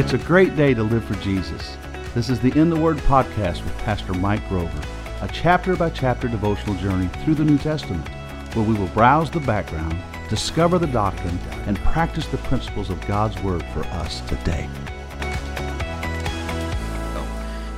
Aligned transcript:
It's 0.00 0.14
a 0.14 0.18
great 0.18 0.56
day 0.56 0.72
to 0.72 0.82
live 0.82 1.04
for 1.04 1.14
Jesus. 1.16 1.76
This 2.14 2.30
is 2.30 2.40
the 2.40 2.58
In 2.58 2.70
the 2.70 2.80
Word 2.80 2.96
podcast 2.96 3.62
with 3.62 3.76
Pastor 3.80 4.14
Mike 4.14 4.48
Grover, 4.48 4.82
a 5.20 5.28
chapter 5.28 5.76
by 5.76 5.90
chapter 5.90 6.26
devotional 6.26 6.74
journey 6.76 7.08
through 7.22 7.34
the 7.34 7.44
New 7.44 7.58
Testament, 7.58 8.08
where 8.54 8.64
we 8.64 8.72
will 8.72 8.88
browse 8.88 9.30
the 9.30 9.40
background, 9.40 9.94
discover 10.30 10.78
the 10.78 10.86
doctrine, 10.86 11.38
and 11.66 11.76
practice 11.80 12.26
the 12.28 12.38
principles 12.38 12.88
of 12.88 13.06
God's 13.06 13.38
Word 13.42 13.62
for 13.74 13.80
us 13.88 14.22
today. 14.22 14.70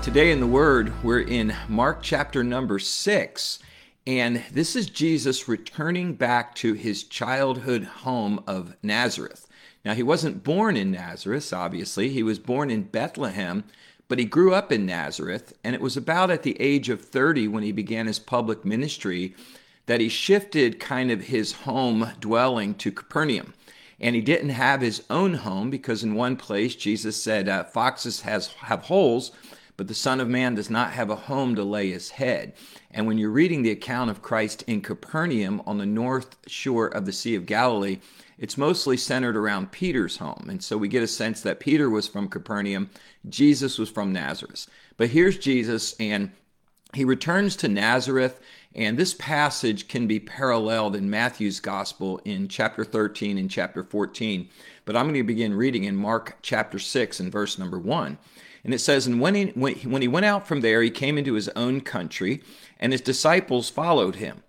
Today 0.00 0.30
in 0.30 0.38
the 0.38 0.46
Word, 0.46 0.92
we're 1.02 1.22
in 1.22 1.52
Mark 1.66 2.02
chapter 2.02 2.44
number 2.44 2.78
six, 2.78 3.58
and 4.06 4.44
this 4.52 4.76
is 4.76 4.88
Jesus 4.88 5.48
returning 5.48 6.14
back 6.14 6.54
to 6.54 6.74
his 6.74 7.02
childhood 7.02 7.82
home 7.82 8.44
of 8.46 8.76
Nazareth. 8.80 9.48
Now, 9.84 9.94
he 9.94 10.02
wasn't 10.02 10.44
born 10.44 10.76
in 10.76 10.92
Nazareth, 10.92 11.52
obviously. 11.52 12.08
He 12.08 12.22
was 12.22 12.38
born 12.38 12.70
in 12.70 12.84
Bethlehem, 12.84 13.64
but 14.08 14.18
he 14.18 14.24
grew 14.24 14.54
up 14.54 14.70
in 14.70 14.86
Nazareth, 14.86 15.52
and 15.64 15.74
it 15.74 15.80
was 15.80 15.96
about 15.96 16.30
at 16.30 16.42
the 16.42 16.60
age 16.60 16.88
of 16.88 17.00
30 17.00 17.48
when 17.48 17.62
he 17.62 17.72
began 17.72 18.06
his 18.06 18.18
public 18.18 18.64
ministry 18.64 19.34
that 19.86 20.00
he 20.00 20.08
shifted 20.08 20.78
kind 20.78 21.10
of 21.10 21.22
his 21.22 21.52
home 21.52 22.10
dwelling 22.20 22.74
to 22.74 22.92
Capernaum. 22.92 23.54
And 24.00 24.14
he 24.14 24.20
didn't 24.20 24.50
have 24.50 24.80
his 24.80 25.02
own 25.10 25.34
home 25.34 25.70
because 25.70 26.02
in 26.02 26.14
one 26.14 26.36
place 26.36 26.74
Jesus 26.74 27.20
said, 27.20 27.48
uh, 27.48 27.64
Foxes 27.64 28.20
has, 28.22 28.48
have 28.48 28.82
holes, 28.82 29.32
but 29.76 29.88
the 29.88 29.94
Son 29.94 30.20
of 30.20 30.28
Man 30.28 30.54
does 30.54 30.70
not 30.70 30.92
have 30.92 31.10
a 31.10 31.16
home 31.16 31.54
to 31.54 31.64
lay 31.64 31.90
his 31.90 32.10
head. 32.10 32.52
And 32.90 33.06
when 33.06 33.18
you're 33.18 33.30
reading 33.30 33.62
the 33.62 33.70
account 33.70 34.10
of 34.10 34.22
Christ 34.22 34.62
in 34.66 34.80
Capernaum 34.80 35.62
on 35.66 35.78
the 35.78 35.86
north 35.86 36.36
shore 36.46 36.88
of 36.88 37.06
the 37.06 37.12
Sea 37.12 37.34
of 37.34 37.46
Galilee, 37.46 37.98
it's 38.42 38.58
mostly 38.58 38.96
centered 38.96 39.36
around 39.36 39.70
Peter's 39.70 40.16
home. 40.16 40.48
And 40.50 40.62
so 40.62 40.76
we 40.76 40.88
get 40.88 41.04
a 41.04 41.06
sense 41.06 41.40
that 41.42 41.60
Peter 41.60 41.88
was 41.88 42.08
from 42.08 42.28
Capernaum, 42.28 42.90
Jesus 43.28 43.78
was 43.78 43.88
from 43.88 44.12
Nazareth. 44.12 44.66
But 44.96 45.10
here's 45.10 45.38
Jesus, 45.38 45.94
and 46.00 46.32
he 46.92 47.04
returns 47.04 47.54
to 47.56 47.68
Nazareth. 47.68 48.40
And 48.74 48.98
this 48.98 49.14
passage 49.14 49.86
can 49.86 50.08
be 50.08 50.18
paralleled 50.18 50.96
in 50.96 51.08
Matthew's 51.08 51.60
gospel 51.60 52.20
in 52.24 52.48
chapter 52.48 52.84
13 52.84 53.38
and 53.38 53.48
chapter 53.48 53.84
14. 53.84 54.48
But 54.86 54.96
I'm 54.96 55.04
going 55.04 55.14
to 55.14 55.22
begin 55.22 55.54
reading 55.54 55.84
in 55.84 55.94
Mark 55.94 56.38
chapter 56.42 56.80
6 56.80 57.20
and 57.20 57.30
verse 57.30 57.60
number 57.60 57.78
1. 57.78 58.18
And 58.64 58.74
it 58.74 58.80
says, 58.80 59.06
And 59.06 59.20
when 59.20 59.36
he, 59.36 59.44
when 59.54 60.02
he 60.02 60.08
went 60.08 60.26
out 60.26 60.48
from 60.48 60.62
there, 60.62 60.82
he 60.82 60.90
came 60.90 61.16
into 61.16 61.34
his 61.34 61.48
own 61.50 61.80
country, 61.80 62.42
and 62.80 62.90
his 62.90 63.02
disciples 63.02 63.70
followed 63.70 64.16
him. 64.16 64.42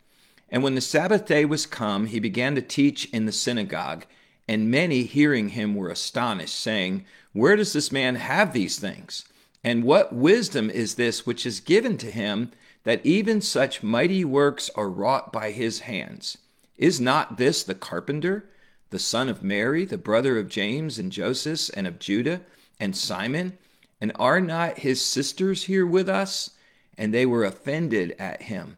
And 0.53 0.61
when 0.61 0.75
the 0.75 0.81
Sabbath 0.81 1.25
day 1.25 1.45
was 1.45 1.65
come, 1.65 2.05
he 2.05 2.19
began 2.19 2.53
to 2.53 2.61
teach 2.61 3.05
in 3.05 3.25
the 3.25 3.31
synagogue. 3.31 4.05
And 4.47 4.69
many 4.69 5.01
hearing 5.01 5.49
him 5.49 5.73
were 5.73 5.89
astonished, 5.89 6.59
saying, 6.59 7.05
Where 7.31 7.55
does 7.55 7.73
this 7.73 7.91
man 7.91 8.17
have 8.17 8.53
these 8.53 8.77
things? 8.77 9.25
And 9.63 9.83
what 9.83 10.13
wisdom 10.13 10.69
is 10.69 10.93
this 10.93 11.25
which 11.25 11.47
is 11.47 11.59
given 11.59 11.97
to 11.97 12.11
him, 12.11 12.51
that 12.83 13.03
even 13.03 13.41
such 13.41 13.81
mighty 13.81 14.23
works 14.23 14.69
are 14.75 14.89
wrought 14.89 15.33
by 15.33 15.49
his 15.49 15.79
hands? 15.79 16.37
Is 16.77 17.01
not 17.01 17.37
this 17.37 17.63
the 17.63 17.73
carpenter, 17.73 18.47
the 18.91 18.99
son 18.99 19.29
of 19.29 19.41
Mary, 19.41 19.85
the 19.85 19.97
brother 19.97 20.37
of 20.37 20.49
James 20.49 20.99
and 20.99 21.11
Joseph, 21.11 21.71
and 21.75 21.87
of 21.87 21.97
Judah, 21.97 22.41
and 22.79 22.95
Simon? 22.95 23.57
And 23.99 24.11
are 24.19 24.39
not 24.39 24.79
his 24.79 25.03
sisters 25.03 25.63
here 25.63 25.87
with 25.87 26.07
us? 26.07 26.51
And 26.95 27.11
they 27.11 27.25
were 27.25 27.43
offended 27.43 28.15
at 28.19 28.43
him. 28.43 28.77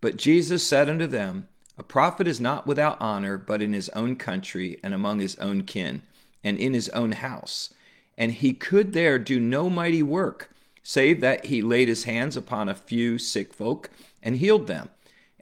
But 0.00 0.16
Jesus 0.16 0.66
said 0.66 0.88
unto 0.88 1.06
them, 1.06 1.48
A 1.78 1.82
prophet 1.82 2.26
is 2.26 2.40
not 2.40 2.66
without 2.66 3.00
honor, 3.00 3.38
but 3.38 3.62
in 3.62 3.72
his 3.72 3.88
own 3.90 4.16
country, 4.16 4.78
and 4.82 4.92
among 4.92 5.20
his 5.20 5.36
own 5.36 5.62
kin, 5.62 6.02
and 6.44 6.58
in 6.58 6.74
his 6.74 6.88
own 6.90 7.12
house. 7.12 7.72
And 8.18 8.32
he 8.32 8.52
could 8.52 8.92
there 8.92 9.18
do 9.18 9.40
no 9.40 9.68
mighty 9.68 10.02
work, 10.02 10.50
save 10.82 11.20
that 11.20 11.46
he 11.46 11.62
laid 11.62 11.88
his 11.88 12.04
hands 12.04 12.36
upon 12.36 12.68
a 12.68 12.74
few 12.74 13.18
sick 13.18 13.52
folk 13.52 13.90
and 14.22 14.36
healed 14.36 14.66
them. 14.66 14.90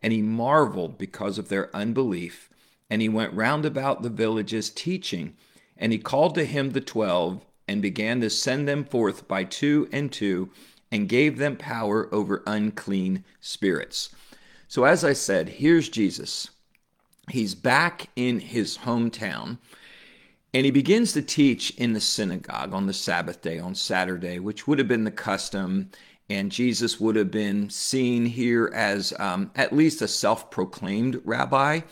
And 0.02 0.12
he 0.12 0.22
marveled 0.22 0.98
because 0.98 1.38
of 1.38 1.48
their 1.48 1.74
unbelief. 1.74 2.50
And 2.90 3.00
he 3.00 3.08
went 3.08 3.32
round 3.32 3.64
about 3.64 4.02
the 4.02 4.10
villages 4.10 4.70
teaching. 4.70 5.34
And 5.76 5.92
he 5.92 5.98
called 5.98 6.34
to 6.34 6.44
him 6.44 6.70
the 6.70 6.80
twelve 6.80 7.44
and 7.66 7.80
began 7.80 8.20
to 8.20 8.30
send 8.30 8.68
them 8.68 8.84
forth 8.84 9.26
by 9.26 9.44
two 9.44 9.88
and 9.90 10.12
two, 10.12 10.50
and 10.92 11.08
gave 11.08 11.38
them 11.38 11.56
power 11.56 12.12
over 12.14 12.42
unclean 12.46 13.24
spirits. 13.40 14.10
So, 14.74 14.82
as 14.82 15.04
I 15.04 15.12
said, 15.12 15.48
here's 15.48 15.88
Jesus. 15.88 16.50
He's 17.30 17.54
back 17.54 18.08
in 18.16 18.40
his 18.40 18.78
hometown, 18.78 19.58
and 20.52 20.64
he 20.64 20.72
begins 20.72 21.12
to 21.12 21.22
teach 21.22 21.70
in 21.76 21.92
the 21.92 22.00
synagogue 22.00 22.74
on 22.74 22.86
the 22.86 22.92
Sabbath 22.92 23.40
day, 23.40 23.60
on 23.60 23.76
Saturday, 23.76 24.40
which 24.40 24.66
would 24.66 24.80
have 24.80 24.88
been 24.88 25.04
the 25.04 25.12
custom. 25.12 25.90
And 26.28 26.50
Jesus 26.50 26.98
would 26.98 27.14
have 27.14 27.30
been 27.30 27.70
seen 27.70 28.26
here 28.26 28.72
as 28.74 29.14
um, 29.20 29.52
at 29.54 29.72
least 29.72 30.02
a 30.02 30.08
self 30.08 30.50
proclaimed 30.50 31.20
rabbi. 31.24 31.82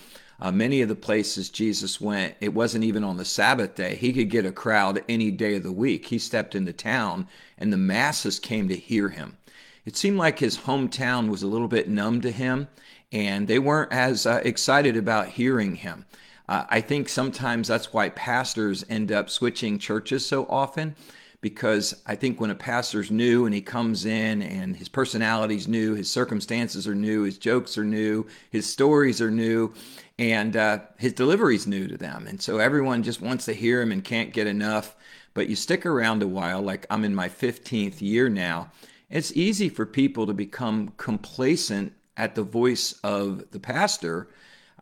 Uh, 0.41 0.51
many 0.51 0.83
of 0.83 0.89
the 0.89 0.97
places 0.97 1.51
Jesus 1.51 2.01
went, 2.01 2.35
it 2.41 2.53
wasn't 2.53 2.83
even 2.83 3.05
on 3.05 3.17
the 3.17 3.25
Sabbath 3.25 3.77
day. 3.77 3.95
He 3.95 4.13
could 4.13 4.29
get 4.29 4.45
a 4.45 4.51
crowd 4.51 5.05
any 5.09 5.31
day 5.31 5.55
of 5.55 5.63
the 5.63 5.71
week. 5.71 6.07
He 6.07 6.19
stepped 6.19 6.57
into 6.57 6.73
town, 6.73 7.29
and 7.59 7.73
the 7.73 7.77
masses 7.77 8.41
came 8.41 8.69
to 8.71 8.75
hear 8.75 9.11
him. 9.11 9.37
It 9.85 9.97
seemed 9.97 10.19
like 10.19 10.39
his 10.39 10.59
hometown 10.59 11.29
was 11.29 11.43
a 11.43 11.49
little 11.49 11.69
bit 11.69 11.89
numb 11.89 12.21
to 12.23 12.31
him, 12.31 12.69
and 13.11 13.49
they 13.49 13.59
weren't 13.59 13.93
as 13.93 14.27
uh, 14.27 14.41
excited 14.45 14.97
about 14.97 15.29
hearing 15.29 15.77
him. 15.77 16.07
Uh, 16.49 16.65
I 16.69 16.81
think 16.81 17.09
sometimes 17.09 17.69
that's 17.69 17.93
why 17.93 18.09
pastors 18.11 18.85
end 18.89 19.11
up 19.13 19.31
switching 19.31 19.79
churches 19.79 20.27
so 20.27 20.47
often 20.49 20.95
because 21.43 22.01
I 22.07 22.15
think 22.15 22.41
when 22.41 22.51
a 22.51 22.55
pastor's 22.55 23.11
new 23.11 23.47
and 23.47 23.55
he 23.55 23.61
comes 23.61 24.07
in 24.07 24.43
and 24.43 24.77
his 24.77 24.89
personality's 24.89 25.67
new, 25.67 25.95
his 25.95 26.09
circumstances 26.09 26.87
are 26.87 26.95
new, 26.95 27.25
his 27.25 27.37
jokes 27.37 27.77
are 27.77 27.85
new, 27.85 28.27
his 28.51 28.71
stories 28.71 29.21
are 29.21 29.31
new, 29.31 29.75
and 30.21 30.57
uh, 30.57 30.79
his 30.99 31.13
delivery's 31.13 31.67
new 31.67 31.89
to 31.89 31.99
them. 31.99 32.29
And 32.29 32.41
so 32.41 32.59
everyone 32.59 33.03
just 33.03 33.21
wants 33.21 33.45
to 33.47 33.53
hear 33.53 33.83
him 33.83 33.91
and 33.91 34.05
can't 34.05 34.33
get 34.33 34.47
enough. 34.47 34.95
But 35.35 35.49
you 35.49 35.57
stick 35.57 35.85
around 35.85 36.23
a 36.23 36.29
while, 36.29 36.63
like 36.63 36.87
I'm 36.91 37.05
in 37.05 37.15
my 37.15 37.29
15th 37.29 38.01
year 38.01 38.29
now, 38.29 38.71
it's 39.13 39.37
easy 39.37 39.69
for 39.69 39.85
people 39.87 40.27
to 40.27 40.35
become 40.35 40.95
complacent 40.97 41.93
at 42.17 42.35
the 42.35 42.43
voice 42.43 42.99
of 43.05 43.51
the 43.51 43.61
pastor 43.61 44.29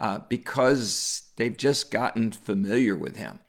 uh, 0.01 0.21
because 0.29 1.31
they've 1.37 1.57
just 1.57 1.91
gotten 1.91 2.31
familiar 2.33 2.97
with 2.97 3.17
him. 3.17 3.41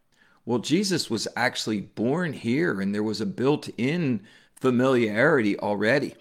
Well, 0.44 0.59
Jesus 0.59 1.09
was 1.09 1.28
actually 1.36 1.81
born 1.81 2.34
here, 2.34 2.81
and 2.81 2.94
there 2.94 3.03
was 3.03 3.22
a 3.22 3.25
built 3.28 3.69
in 3.78 4.22
familiarity 4.56 5.58
already. 5.59 6.16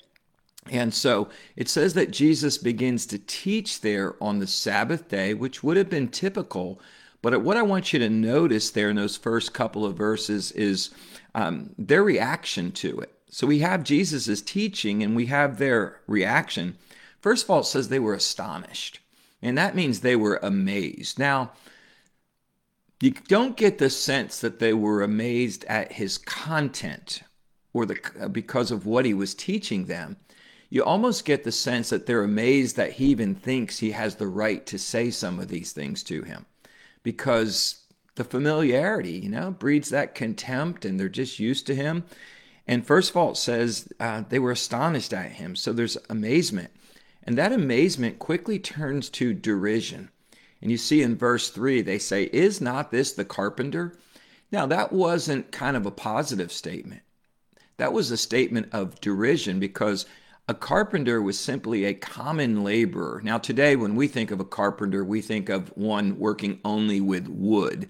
And 0.70 0.92
so 0.92 1.30
it 1.56 1.68
says 1.68 1.94
that 1.94 2.10
Jesus 2.10 2.58
begins 2.58 3.06
to 3.06 3.18
teach 3.18 3.80
there 3.80 4.14
on 4.22 4.38
the 4.38 4.46
Sabbath 4.46 5.08
day, 5.08 5.32
which 5.32 5.62
would 5.62 5.78
have 5.78 5.88
been 5.88 6.08
typical. 6.08 6.80
But 7.22 7.40
what 7.40 7.56
I 7.56 7.62
want 7.62 7.92
you 7.92 7.98
to 7.98 8.10
notice 8.10 8.70
there 8.70 8.90
in 8.90 8.96
those 8.96 9.16
first 9.16 9.54
couple 9.54 9.86
of 9.86 9.96
verses 9.96 10.52
is 10.52 10.90
um, 11.34 11.70
their 11.78 12.04
reaction 12.04 12.72
to 12.72 13.00
it. 13.00 13.14
So 13.30 13.46
we 13.46 13.60
have 13.60 13.84
Jesus' 13.84 14.42
teaching 14.42 15.02
and 15.02 15.14
we 15.14 15.26
have 15.26 15.58
their 15.58 16.00
reaction. 16.06 16.76
First 17.20 17.44
of 17.44 17.50
all, 17.50 17.60
it 17.60 17.64
says 17.64 17.88
they 17.88 17.98
were 17.98 18.14
astonished, 18.14 18.98
and 19.40 19.56
that 19.56 19.76
means 19.76 20.00
they 20.00 20.16
were 20.16 20.40
amazed. 20.42 21.18
Now, 21.18 21.52
you 23.00 23.12
don't 23.12 23.56
get 23.56 23.78
the 23.78 23.88
sense 23.88 24.40
that 24.40 24.58
they 24.58 24.74
were 24.74 25.02
amazed 25.02 25.64
at 25.64 25.92
his 25.92 26.18
content 26.18 27.22
or 27.72 27.86
the 27.86 28.28
because 28.30 28.70
of 28.70 28.84
what 28.84 29.04
he 29.04 29.14
was 29.14 29.34
teaching 29.34 29.86
them. 29.86 30.16
You 30.68 30.84
almost 30.84 31.24
get 31.24 31.44
the 31.44 31.52
sense 31.52 31.90
that 31.90 32.06
they're 32.06 32.22
amazed 32.22 32.76
that 32.76 32.92
he 32.92 33.06
even 33.06 33.34
thinks 33.34 33.78
he 33.78 33.92
has 33.92 34.16
the 34.16 34.26
right 34.26 34.64
to 34.66 34.78
say 34.78 35.10
some 35.10 35.40
of 35.40 35.48
these 35.48 35.72
things 35.72 36.02
to 36.04 36.22
him 36.22 36.46
because 37.02 37.84
the 38.14 38.24
familiarity, 38.24 39.12
you 39.12 39.28
know, 39.28 39.50
breeds 39.50 39.90
that 39.90 40.14
contempt 40.14 40.84
and 40.84 40.98
they're 40.98 41.08
just 41.08 41.38
used 41.38 41.66
to 41.66 41.74
him. 41.74 42.04
And 42.70 42.86
first 42.86 43.10
of 43.10 43.16
all, 43.16 43.32
it 43.32 43.36
says 43.36 43.88
uh, 43.98 44.22
they 44.28 44.38
were 44.38 44.52
astonished 44.52 45.12
at 45.12 45.32
him. 45.32 45.56
So 45.56 45.72
there's 45.72 45.98
amazement. 46.08 46.70
And 47.24 47.36
that 47.36 47.50
amazement 47.50 48.20
quickly 48.20 48.60
turns 48.60 49.10
to 49.10 49.34
derision. 49.34 50.08
And 50.62 50.70
you 50.70 50.76
see 50.76 51.02
in 51.02 51.16
verse 51.16 51.50
3, 51.50 51.82
they 51.82 51.98
say, 51.98 52.30
Is 52.32 52.60
not 52.60 52.92
this 52.92 53.12
the 53.12 53.24
carpenter? 53.24 53.98
Now, 54.52 54.66
that 54.66 54.92
wasn't 54.92 55.50
kind 55.50 55.76
of 55.76 55.84
a 55.84 55.90
positive 55.90 56.52
statement. 56.52 57.02
That 57.78 57.92
was 57.92 58.12
a 58.12 58.16
statement 58.16 58.68
of 58.70 59.00
derision 59.00 59.58
because 59.58 60.06
a 60.46 60.54
carpenter 60.54 61.20
was 61.20 61.40
simply 61.40 61.84
a 61.84 61.94
common 61.94 62.62
laborer. 62.62 63.20
Now, 63.24 63.38
today, 63.38 63.74
when 63.74 63.96
we 63.96 64.06
think 64.06 64.30
of 64.30 64.38
a 64.38 64.44
carpenter, 64.44 65.04
we 65.04 65.22
think 65.22 65.48
of 65.48 65.76
one 65.76 66.20
working 66.20 66.60
only 66.64 67.00
with 67.00 67.26
wood. 67.26 67.88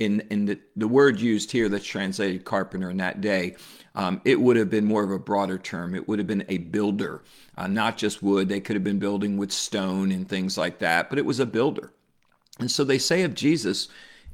In, 0.00 0.20
in 0.30 0.46
the, 0.46 0.58
the 0.76 0.88
word 0.88 1.20
used 1.20 1.52
here 1.52 1.68
that's 1.68 1.86
translated 1.86 2.44
carpenter 2.44 2.90
in 2.90 2.96
that 2.96 3.20
day, 3.20 3.56
um, 3.94 4.20
it 4.24 4.40
would 4.40 4.56
have 4.56 4.70
been 4.70 4.86
more 4.86 5.04
of 5.04 5.10
a 5.10 5.18
broader 5.18 5.58
term. 5.58 5.94
It 5.94 6.08
would 6.08 6.18
have 6.18 6.26
been 6.26 6.44
a 6.48 6.58
builder, 6.58 7.22
uh, 7.56 7.66
not 7.66 7.98
just 7.98 8.22
wood. 8.22 8.48
They 8.48 8.60
could 8.60 8.76
have 8.76 8.84
been 8.84 8.98
building 8.98 9.36
with 9.36 9.52
stone 9.52 10.10
and 10.10 10.28
things 10.28 10.56
like 10.56 10.78
that, 10.78 11.10
but 11.10 11.18
it 11.18 11.26
was 11.26 11.38
a 11.38 11.46
builder. 11.46 11.92
And 12.58 12.70
so 12.70 12.82
they 12.82 12.98
say 12.98 13.22
of 13.22 13.34
Jesus, 13.34 13.88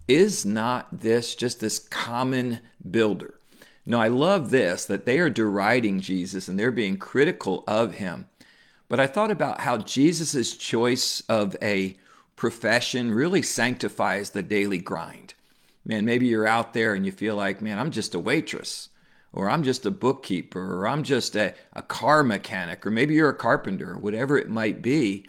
is 0.08 0.46
not 0.46 1.00
this 1.00 1.34
just 1.34 1.60
this 1.60 1.78
common 1.78 2.60
builder? 2.88 3.40
Now, 3.84 4.00
I 4.00 4.08
love 4.08 4.50
this 4.50 4.84
that 4.86 5.06
they 5.06 5.18
are 5.18 5.30
deriding 5.30 6.00
Jesus 6.00 6.48
and 6.48 6.58
they're 6.58 6.72
being 6.72 6.96
critical 6.96 7.62
of 7.66 7.94
him. 7.94 8.28
But 8.88 9.00
I 9.00 9.06
thought 9.06 9.30
about 9.30 9.60
how 9.60 9.78
Jesus' 9.78 10.56
choice 10.56 11.22
of 11.28 11.56
a 11.62 11.96
profession 12.34 13.12
really 13.12 13.42
sanctifies 13.42 14.30
the 14.30 14.42
daily 14.42 14.78
grind. 14.78 15.34
Man, 15.86 16.04
maybe 16.04 16.26
you're 16.26 16.46
out 16.46 16.74
there 16.74 16.92
and 16.92 17.06
you 17.06 17.12
feel 17.12 17.36
like, 17.36 17.62
man, 17.62 17.78
I'm 17.78 17.90
just 17.90 18.14
a 18.14 18.18
waitress, 18.18 18.90
or 19.32 19.48
I'm 19.48 19.62
just 19.62 19.86
a 19.86 19.90
bookkeeper, 19.90 20.80
or 20.80 20.86
I'm 20.86 21.02
just 21.02 21.36
a, 21.36 21.54
a 21.72 21.80
car 21.80 22.22
mechanic, 22.22 22.84
or 22.84 22.90
maybe 22.90 23.14
you're 23.14 23.30
a 23.30 23.34
carpenter, 23.34 23.96
whatever 23.96 24.36
it 24.36 24.50
might 24.50 24.82
be 24.82 25.24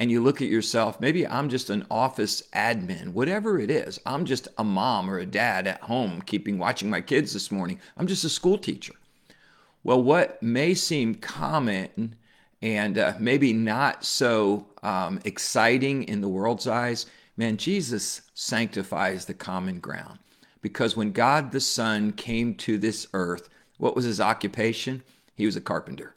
and 0.00 0.10
you 0.10 0.22
look 0.22 0.40
at 0.40 0.48
yourself, 0.48 0.98
maybe 0.98 1.26
I'm 1.26 1.50
just 1.50 1.68
an 1.68 1.84
office 1.90 2.42
admin, 2.54 3.12
whatever 3.12 3.58
it 3.58 3.70
is. 3.70 4.00
I'm 4.06 4.24
just 4.24 4.48
a 4.56 4.64
mom 4.64 5.10
or 5.10 5.18
a 5.18 5.26
dad 5.26 5.66
at 5.66 5.82
home 5.82 6.22
keeping 6.22 6.58
watching 6.58 6.88
my 6.88 7.02
kids 7.02 7.34
this 7.34 7.52
morning. 7.52 7.78
I'm 7.98 8.06
just 8.06 8.24
a 8.24 8.30
school 8.30 8.56
teacher. 8.56 8.94
Well, 9.84 10.02
what 10.02 10.42
may 10.42 10.72
seem 10.72 11.16
common 11.16 12.16
and 12.62 12.96
uh, 12.96 13.12
maybe 13.18 13.52
not 13.52 14.02
so 14.02 14.66
um, 14.82 15.20
exciting 15.26 16.04
in 16.04 16.22
the 16.22 16.28
world's 16.28 16.66
eyes, 16.66 17.04
man, 17.40 17.56
Jesus 17.56 18.20
sanctifies 18.34 19.24
the 19.24 19.32
common 19.32 19.80
ground. 19.80 20.18
Because 20.60 20.94
when 20.94 21.10
God 21.10 21.52
the 21.52 21.60
Son 21.60 22.12
came 22.12 22.54
to 22.56 22.76
this 22.76 23.06
earth, 23.14 23.48
what 23.78 23.96
was 23.96 24.04
his 24.04 24.20
occupation? 24.20 25.02
He 25.34 25.46
was 25.46 25.56
a 25.56 25.60
carpenter. 25.62 26.14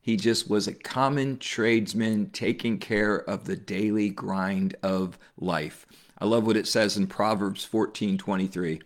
He 0.00 0.16
just 0.16 0.48
was 0.48 0.66
a 0.66 0.72
common 0.72 1.36
tradesman 1.36 2.30
taking 2.30 2.78
care 2.78 3.16
of 3.16 3.44
the 3.44 3.54
daily 3.54 4.08
grind 4.08 4.74
of 4.82 5.18
life. 5.36 5.86
I 6.18 6.24
love 6.24 6.46
what 6.46 6.56
it 6.56 6.66
says 6.66 6.96
in 6.96 7.06
Proverbs 7.06 7.66
14 7.66 8.16
23. 8.16 8.80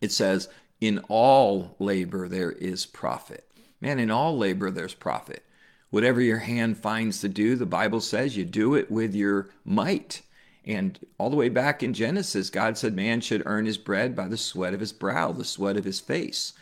It 0.00 0.12
says, 0.12 0.48
In 0.80 1.00
all 1.08 1.74
labor 1.80 2.28
there 2.28 2.52
is 2.52 2.86
profit. 2.86 3.50
Man, 3.80 3.98
in 3.98 4.12
all 4.12 4.38
labor 4.38 4.70
there's 4.70 4.94
profit. 4.94 5.44
Whatever 5.90 6.20
your 6.20 6.38
hand 6.38 6.78
finds 6.78 7.20
to 7.20 7.28
do, 7.28 7.56
the 7.56 7.66
Bible 7.66 8.00
says 8.00 8.36
you 8.36 8.44
do 8.44 8.76
it 8.76 8.92
with 8.92 9.12
your 9.12 9.48
might. 9.64 10.22
And 10.64 10.98
all 11.18 11.30
the 11.30 11.36
way 11.36 11.48
back 11.48 11.82
in 11.82 11.94
Genesis, 11.94 12.50
God 12.50 12.76
said 12.76 12.94
man 12.94 13.20
should 13.20 13.42
earn 13.46 13.66
his 13.66 13.78
bread 13.78 14.14
by 14.14 14.28
the 14.28 14.36
sweat 14.36 14.74
of 14.74 14.80
his 14.80 14.92
brow, 14.92 15.32
the 15.32 15.44
sweat 15.44 15.76
of 15.76 15.84
his 15.84 16.00
face. 16.00 16.52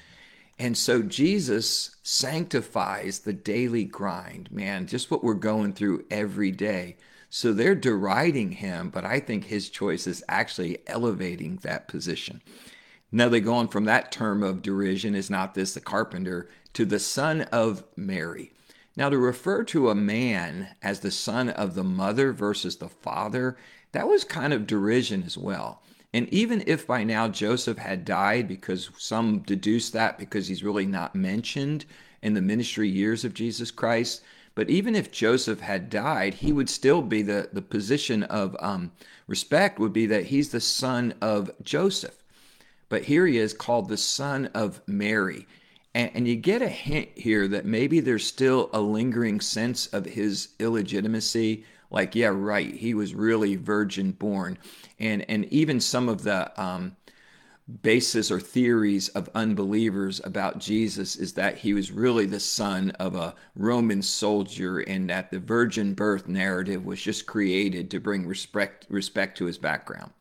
And 0.58 0.76
so 0.76 1.02
Jesus 1.02 1.96
sanctifies 2.02 3.20
the 3.20 3.32
daily 3.32 3.84
grind, 3.84 4.50
man, 4.50 4.86
just 4.86 5.10
what 5.10 5.22
we're 5.22 5.34
going 5.34 5.72
through 5.72 6.04
every 6.10 6.50
day. 6.50 6.96
So 7.30 7.52
they're 7.52 7.74
deriding 7.74 8.52
him, 8.52 8.90
but 8.90 9.04
I 9.04 9.20
think 9.20 9.44
his 9.44 9.68
choice 9.68 10.06
is 10.06 10.24
actually 10.28 10.78
elevating 10.86 11.56
that 11.62 11.86
position. 11.86 12.42
Now 13.12 13.28
they 13.28 13.40
go 13.40 13.54
on 13.54 13.68
from 13.68 13.84
that 13.84 14.10
term 14.10 14.42
of 14.42 14.62
derision, 14.62 15.14
is 15.14 15.30
not 15.30 15.54
this 15.54 15.74
the 15.74 15.80
carpenter, 15.80 16.48
to 16.72 16.84
the 16.84 16.98
son 16.98 17.42
of 17.42 17.84
Mary. 17.96 18.52
Now, 18.98 19.08
to 19.10 19.16
refer 19.16 19.62
to 19.62 19.90
a 19.90 19.94
man 19.94 20.70
as 20.82 20.98
the 21.00 21.12
son 21.12 21.50
of 21.50 21.76
the 21.76 21.84
mother 21.84 22.32
versus 22.32 22.78
the 22.78 22.88
father, 22.88 23.56
that 23.92 24.08
was 24.08 24.24
kind 24.24 24.52
of 24.52 24.66
derision 24.66 25.22
as 25.24 25.38
well. 25.38 25.82
And 26.12 26.28
even 26.32 26.64
if 26.66 26.86
by 26.86 27.04
now 27.04 27.28
Joseph 27.28 27.78
had 27.78 28.04
died, 28.04 28.48
because 28.48 28.90
some 28.96 29.40
deduce 29.40 29.90
that 29.90 30.18
because 30.18 30.48
he's 30.48 30.64
really 30.64 30.86
not 30.86 31.14
mentioned 31.14 31.84
in 32.22 32.34
the 32.34 32.40
ministry 32.40 32.88
years 32.88 33.24
of 33.24 33.34
Jesus 33.34 33.70
Christ, 33.70 34.22
but 34.54 34.70
even 34.70 34.96
if 34.96 35.12
Joseph 35.12 35.60
had 35.60 35.90
died, 35.90 36.34
he 36.34 36.52
would 36.52 36.68
still 36.68 37.02
be 37.02 37.22
the, 37.22 37.48
the 37.52 37.62
position 37.62 38.24
of 38.24 38.56
um, 38.58 38.90
respect 39.26 39.78
would 39.78 39.92
be 39.92 40.06
that 40.06 40.26
he's 40.26 40.48
the 40.48 40.60
son 40.60 41.14
of 41.20 41.50
Joseph. 41.62 42.24
But 42.88 43.04
here 43.04 43.26
he 43.26 43.38
is 43.38 43.52
called 43.52 43.88
the 43.88 43.96
son 43.96 44.46
of 44.54 44.80
Mary. 44.86 45.46
And, 45.94 46.10
and 46.14 46.28
you 46.28 46.36
get 46.36 46.62
a 46.62 46.68
hint 46.68 47.10
here 47.14 47.46
that 47.48 47.66
maybe 47.66 48.00
there's 48.00 48.26
still 48.26 48.70
a 48.72 48.80
lingering 48.80 49.40
sense 49.40 49.86
of 49.88 50.06
his 50.06 50.48
illegitimacy 50.58 51.64
like 51.90 52.14
yeah 52.14 52.28
right 52.28 52.74
he 52.74 52.94
was 52.94 53.14
really 53.14 53.56
virgin 53.56 54.12
born 54.12 54.58
and 54.98 55.24
and 55.28 55.44
even 55.46 55.80
some 55.80 56.08
of 56.08 56.22
the 56.22 56.60
um, 56.60 56.96
basis 57.82 58.30
or 58.30 58.40
theories 58.40 59.08
of 59.10 59.28
unbelievers 59.34 60.20
about 60.24 60.58
Jesus 60.58 61.16
is 61.16 61.34
that 61.34 61.58
he 61.58 61.74
was 61.74 61.92
really 61.92 62.24
the 62.24 62.40
son 62.40 62.90
of 62.92 63.14
a 63.14 63.34
Roman 63.56 64.00
soldier 64.00 64.80
and 64.80 65.10
that 65.10 65.30
the 65.30 65.38
virgin 65.38 65.92
birth 65.92 66.28
narrative 66.28 66.86
was 66.86 67.00
just 67.00 67.26
created 67.26 67.90
to 67.90 68.00
bring 68.00 68.26
respect 68.26 68.86
respect 68.88 69.36
to 69.38 69.44
his 69.44 69.58
background. 69.58 70.12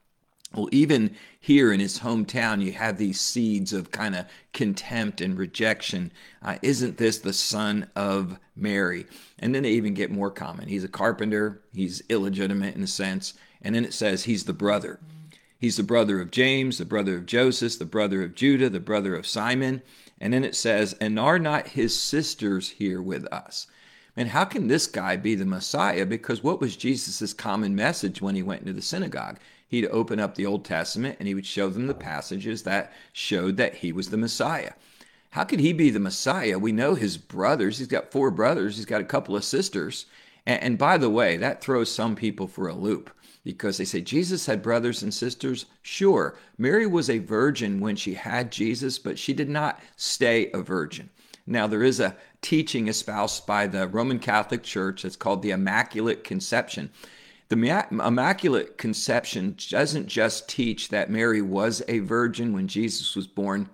Well, 0.53 0.69
even 0.71 1.15
here 1.39 1.73
in 1.73 1.79
his 1.79 1.99
hometown, 1.99 2.61
you 2.61 2.71
have 2.71 2.97
these 2.97 3.19
seeds 3.19 3.73
of 3.73 3.91
kind 3.91 4.15
of 4.15 4.25
contempt 4.53 5.19
and 5.19 5.38
rejection. 5.38 6.11
Uh, 6.41 6.57
isn't 6.61 6.97
this 6.97 7.19
the 7.19 7.33
son 7.33 7.89
of 7.95 8.39
Mary? 8.55 9.05
And 9.39 9.53
then 9.53 9.63
they 9.63 9.71
even 9.71 9.94
get 9.94 10.09
more 10.09 10.31
common. 10.31 10.69
He's 10.69 10.85
a 10.85 10.89
carpenter, 10.89 11.61
he's 11.73 12.01
illegitimate 12.09 12.75
in 12.75 12.83
a 12.83 12.88
sense. 12.88 13.33
And 13.61 13.75
then 13.75 13.83
it 13.83 13.94
says 13.94 14.23
he's 14.23 14.45
the 14.45 14.53
brother. 14.53 14.99
He's 15.59 15.77
the 15.77 15.83
brother 15.83 16.21
of 16.21 16.31
James, 16.31 16.77
the 16.77 16.85
brother 16.85 17.17
of 17.17 17.25
Joseph, 17.25 17.79
the 17.79 17.85
brother 17.85 18.23
of 18.23 18.35
Judah, 18.35 18.69
the 18.69 18.79
brother 18.79 19.15
of 19.15 19.27
Simon. 19.27 19.81
And 20.19 20.33
then 20.33 20.44
it 20.44 20.55
says, 20.55 20.94
and 21.01 21.19
are 21.19 21.39
not 21.39 21.69
his 21.69 21.99
sisters 21.99 22.69
here 22.69 23.01
with 23.01 23.25
us? 23.33 23.67
And 24.15 24.29
how 24.29 24.45
can 24.45 24.67
this 24.67 24.88
guy 24.88 25.15
be 25.15 25.35
the 25.35 25.45
Messiah? 25.45 26.05
Because 26.05 26.44
what 26.44 26.59
was 26.59 26.75
Jesus' 26.75 27.33
common 27.33 27.75
message 27.75 28.21
when 28.21 28.35
he 28.35 28.41
went 28.41 28.61
into 28.61 28.73
the 28.73 28.81
synagogue? 28.81 29.39
He'd 29.67 29.87
open 29.87 30.19
up 30.19 30.35
the 30.35 30.45
Old 30.45 30.63
Testament 30.63 31.17
and 31.19 31.27
he 31.27 31.35
would 31.35 31.45
show 31.45 31.69
them 31.69 31.87
the 31.87 31.93
passages 31.93 32.63
that 32.63 32.93
showed 33.13 33.57
that 33.57 33.75
he 33.75 33.91
was 33.91 34.09
the 34.09 34.17
Messiah. 34.17 34.73
How 35.31 35.43
could 35.43 35.59
he 35.59 35.73
be 35.73 35.89
the 35.89 35.99
Messiah? 35.99 36.57
We 36.57 36.71
know 36.71 36.95
his 36.95 37.17
brothers. 37.17 37.77
He's 37.77 37.87
got 37.87 38.11
four 38.11 38.31
brothers, 38.31 38.77
he's 38.77 38.85
got 38.85 39.01
a 39.01 39.05
couple 39.05 39.35
of 39.35 39.43
sisters. 39.43 40.05
And, 40.45 40.63
and 40.63 40.77
by 40.77 40.97
the 40.97 41.09
way, 41.09 41.37
that 41.37 41.61
throws 41.61 41.91
some 41.91 42.15
people 42.15 42.47
for 42.47 42.67
a 42.67 42.73
loop 42.73 43.11
because 43.43 43.77
they 43.77 43.85
say 43.85 44.01
Jesus 44.01 44.45
had 44.45 44.61
brothers 44.61 45.03
and 45.03 45.13
sisters. 45.13 45.65
Sure, 45.81 46.37
Mary 46.57 46.87
was 46.87 47.09
a 47.09 47.19
virgin 47.19 47.79
when 47.79 47.95
she 47.95 48.13
had 48.13 48.51
Jesus, 48.51 48.97
but 48.99 49.19
she 49.19 49.33
did 49.33 49.49
not 49.49 49.79
stay 49.95 50.49
a 50.53 50.61
virgin. 50.61 51.09
Now, 51.45 51.65
there 51.65 51.83
is 51.83 52.01
a 52.01 52.15
teaching 52.41 52.89
espoused 52.89 53.45
by 53.45 53.67
the 53.67 53.87
Roman 53.87 54.19
Catholic 54.19 54.63
Church 54.63 55.03
that's 55.03 55.15
called 55.15 55.41
the 55.41 55.51
Immaculate 55.51 56.25
Conception. 56.25 56.89
The 57.49 57.85
Immaculate 57.91 58.77
Conception 58.77 59.55
doesn't 59.69 60.07
just 60.07 60.49
teach 60.49 60.89
that 60.89 61.09
Mary 61.09 61.41
was 61.41 61.81
a 61.88 61.99
virgin 61.99 62.51
when 62.51 62.68
Jesus 62.68 63.16
was 63.16 63.27
born, 63.27 63.69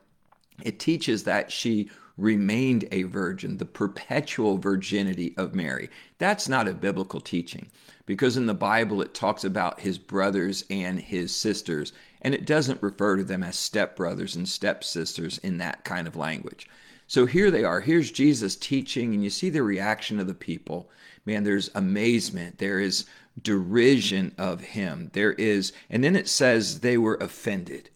it 0.61 0.79
teaches 0.79 1.23
that 1.23 1.51
she 1.51 1.89
remained 2.15 2.87
a 2.91 3.03
virgin, 3.03 3.57
the 3.57 3.65
perpetual 3.65 4.59
virginity 4.59 5.33
of 5.37 5.55
Mary. 5.55 5.89
That's 6.19 6.47
not 6.47 6.67
a 6.67 6.73
biblical 6.73 7.19
teaching 7.19 7.67
because 8.05 8.37
in 8.37 8.45
the 8.45 8.53
Bible 8.53 9.01
it 9.01 9.13
talks 9.15 9.43
about 9.43 9.79
his 9.79 9.97
brothers 9.97 10.63
and 10.69 10.99
his 10.99 11.35
sisters, 11.35 11.93
and 12.21 12.35
it 12.35 12.45
doesn't 12.45 12.83
refer 12.83 13.15
to 13.17 13.23
them 13.23 13.41
as 13.41 13.55
stepbrothers 13.55 14.35
and 14.35 14.47
stepsisters 14.47 15.39
in 15.39 15.57
that 15.57 15.83
kind 15.83 16.07
of 16.07 16.15
language. 16.15 16.67
So 17.07 17.25
here 17.25 17.49
they 17.49 17.63
are. 17.63 17.81
Here's 17.81 18.11
Jesus 18.11 18.55
teaching, 18.55 19.13
and 19.13 19.23
you 19.23 19.29
see 19.29 19.49
the 19.49 19.63
reaction 19.63 20.19
of 20.19 20.27
the 20.27 20.33
people. 20.33 20.89
Man, 21.25 21.43
there's 21.43 21.69
amazement. 21.75 22.57
There 22.57 22.79
is 22.79 23.05
derision 23.41 24.33
of 24.37 24.61
him. 24.61 25.09
There 25.13 25.33
is, 25.33 25.73
and 25.89 26.03
then 26.03 26.15
it 26.15 26.27
says 26.27 26.79
they 26.79 26.97
were 26.97 27.15
offended. 27.15 27.89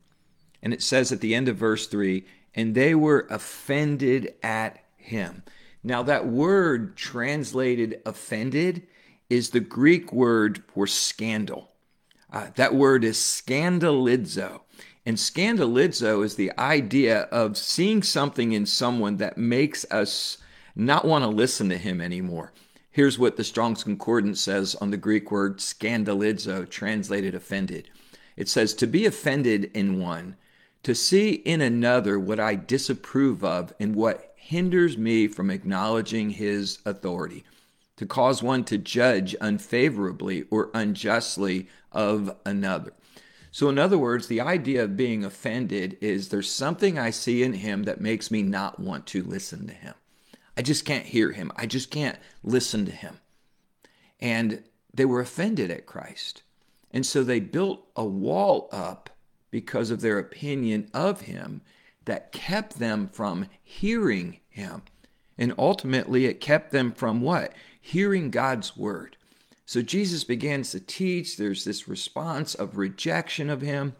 And 0.61 0.73
it 0.73 0.81
says 0.81 1.11
at 1.11 1.21
the 1.21 1.35
end 1.35 1.47
of 1.47 1.57
verse 1.57 1.87
3 1.87 2.25
and 2.57 2.73
they 2.73 2.95
were 2.95 3.27
offended 3.29 4.33
at 4.41 4.83
him. 4.97 5.43
Now, 5.83 6.01
that 6.03 6.27
word 6.27 6.97
translated 6.97 8.01
offended 8.05 8.87
is 9.29 9.51
the 9.51 9.59
Greek 9.59 10.11
word 10.11 10.63
for 10.73 10.87
scandal. 10.87 11.69
Uh, 12.33 12.47
that 12.55 12.73
word 12.73 13.03
is 13.03 13.17
scandalizo. 13.17 14.61
And 15.05 15.17
scandalizo 15.17 16.25
is 16.25 16.35
the 16.35 16.51
idea 16.59 17.21
of 17.23 17.57
seeing 17.57 18.01
something 18.03 18.51
in 18.51 18.65
someone 18.65 19.17
that 19.17 19.37
makes 19.37 19.85
us 19.91 20.37
not 20.75 21.05
want 21.05 21.23
to 21.23 21.29
listen 21.29 21.69
to 21.69 21.77
him 21.77 22.01
anymore. 22.01 22.51
Here's 22.97 23.19
what 23.19 23.37
the 23.37 23.43
Strong's 23.43 23.83
Concordance 23.83 24.41
says 24.41 24.73
on 24.73 24.89
the 24.89 24.97
Greek 24.97 25.29
word 25.29 25.59
scandalizo, 25.59 26.67
translated 26.67 27.35
offended. 27.35 27.91
It 28.35 28.49
says, 28.49 28.73
To 28.73 28.87
be 28.87 29.05
offended 29.05 29.69
in 29.75 29.99
one, 29.99 30.35
to 30.81 30.95
see 30.95 31.33
in 31.33 31.61
another 31.61 32.19
what 32.19 32.39
I 32.39 32.55
disapprove 32.55 33.43
of 33.43 33.71
and 33.79 33.93
what 33.93 34.33
hinders 34.35 34.97
me 34.97 35.27
from 35.27 35.51
acknowledging 35.51 36.31
his 36.31 36.79
authority, 36.87 37.43
to 37.97 38.07
cause 38.07 38.41
one 38.41 38.63
to 38.63 38.79
judge 38.79 39.35
unfavorably 39.39 40.45
or 40.49 40.71
unjustly 40.73 41.67
of 41.91 42.35
another. 42.47 42.93
So, 43.51 43.69
in 43.69 43.77
other 43.77 43.99
words, 43.99 44.25
the 44.25 44.41
idea 44.41 44.83
of 44.83 44.97
being 44.97 45.23
offended 45.23 45.99
is 46.01 46.29
there's 46.29 46.51
something 46.51 46.97
I 46.97 47.11
see 47.11 47.43
in 47.43 47.53
him 47.53 47.83
that 47.83 48.01
makes 48.01 48.31
me 48.31 48.41
not 48.41 48.79
want 48.79 49.05
to 49.05 49.21
listen 49.21 49.67
to 49.67 49.73
him. 49.75 49.93
I 50.57 50.63
just 50.63 50.85
can't 50.85 51.05
hear 51.05 51.31
him. 51.31 51.51
I 51.55 51.67
just 51.67 51.91
can't 51.91 52.17
listen 52.43 52.85
to 52.85 52.91
him. 52.91 53.19
And 54.19 54.63
they 54.91 55.05
were 55.05 55.21
offended 55.21 55.69
at 55.69 55.85
Christ. 55.85 56.41
And 56.89 57.05
so 57.05 57.23
they 57.23 57.39
built 57.39 57.87
a 57.95 58.03
wall 58.03 58.67
up 58.71 59.11
because 59.51 59.91
of 59.91 60.01
their 60.01 60.17
opinion 60.17 60.89
of 60.93 61.21
him 61.21 61.61
that 62.05 62.31
kept 62.31 62.79
them 62.79 63.07
from 63.07 63.47
hearing 63.63 64.39
him. 64.49 64.81
And 65.37 65.53
ultimately, 65.59 66.25
it 66.25 66.41
kept 66.41 66.71
them 66.71 66.91
from 66.91 67.21
what? 67.21 67.53
Hearing 67.79 68.31
God's 68.31 68.75
word. 68.75 69.15
So 69.65 69.81
Jesus 69.83 70.23
begins 70.23 70.71
to 70.71 70.79
teach. 70.79 71.37
There's 71.37 71.65
this 71.65 71.87
response 71.87 72.55
of 72.55 72.77
rejection 72.77 73.49
of 73.49 73.61
him. 73.61 73.93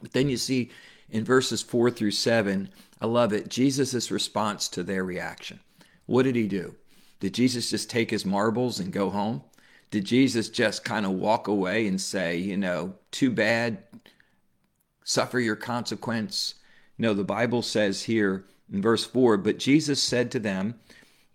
But 0.00 0.12
then 0.12 0.30
you 0.30 0.38
see 0.38 0.70
in 1.10 1.24
verses 1.24 1.60
four 1.60 1.90
through 1.90 2.12
seven, 2.12 2.70
I 3.00 3.06
love 3.06 3.32
it, 3.32 3.48
Jesus' 3.48 4.10
response 4.10 4.68
to 4.68 4.82
their 4.82 5.04
reaction. 5.04 5.60
What 6.10 6.24
did 6.24 6.34
he 6.34 6.48
do? 6.48 6.74
Did 7.20 7.34
Jesus 7.34 7.70
just 7.70 7.88
take 7.88 8.10
his 8.10 8.26
marbles 8.26 8.80
and 8.80 8.92
go 8.92 9.10
home? 9.10 9.44
Did 9.92 10.06
Jesus 10.06 10.48
just 10.48 10.82
kind 10.82 11.06
of 11.06 11.12
walk 11.12 11.46
away 11.46 11.86
and 11.86 12.00
say, 12.00 12.36
you 12.36 12.56
know, 12.56 12.94
too 13.12 13.30
bad, 13.30 13.84
suffer 15.04 15.38
your 15.38 15.54
consequence? 15.54 16.56
No, 16.98 17.14
the 17.14 17.22
Bible 17.22 17.62
says 17.62 18.02
here 18.02 18.44
in 18.72 18.82
verse 18.82 19.04
4 19.04 19.36
But 19.36 19.60
Jesus 19.60 20.02
said 20.02 20.32
to 20.32 20.40
them, 20.40 20.74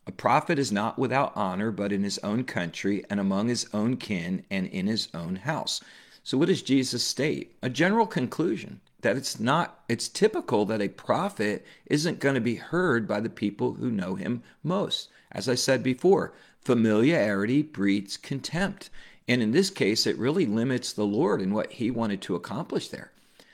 A 0.08 0.12
prophet 0.12 0.60
is 0.60 0.74
not 0.74 1.00
without 1.00 1.32
honor, 1.38 1.72
but 1.72 1.94
in 1.94 2.04
his 2.04 2.18
own 2.18 2.44
country, 2.44 3.02
and 3.10 3.18
among 3.18 3.48
his 3.48 3.70
own 3.74 3.96
kin, 3.96 4.44
and 4.52 4.68
in 4.68 4.88
his 4.88 5.08
own 5.14 5.38
house. 5.38 5.82
So, 6.22 6.38
what 6.38 6.50
does 6.50 6.62
Jesus 6.62 7.02
state? 7.02 7.56
A 7.62 7.70
general 7.70 8.06
conclusion 8.06 8.82
that 9.06 9.18
it's 9.18 9.40
not, 9.40 9.84
it's 9.88 10.10
typical 10.10 10.66
that 10.66 10.82
a 10.82 10.90
prophet 10.90 11.64
isn't 11.86 12.20
going 12.20 12.34
to 12.34 12.42
be 12.42 12.56
heard 12.56 13.08
by 13.08 13.20
the 13.20 13.30
people 13.30 13.74
who 13.74 13.92
know 13.92 14.16
him 14.16 14.42
most. 14.64 15.10
As 15.32 15.48
I 15.48 15.54
said 15.54 15.84
before, 15.84 16.34
familiarity 16.60 17.62
breeds 17.62 18.18
contempt. 18.18 18.90
And 19.28 19.44
in 19.44 19.52
this 19.52 19.70
case, 19.70 20.08
it 20.08 20.18
really 20.18 20.48
limits 20.48 20.92
the 20.92 21.06
Lord 21.06 21.40
and 21.40 21.54
what 21.54 21.74
he 21.74 21.92
wanted 21.92 22.20
to 22.24 22.34
accomplish 22.34 22.88
there. 22.88 23.12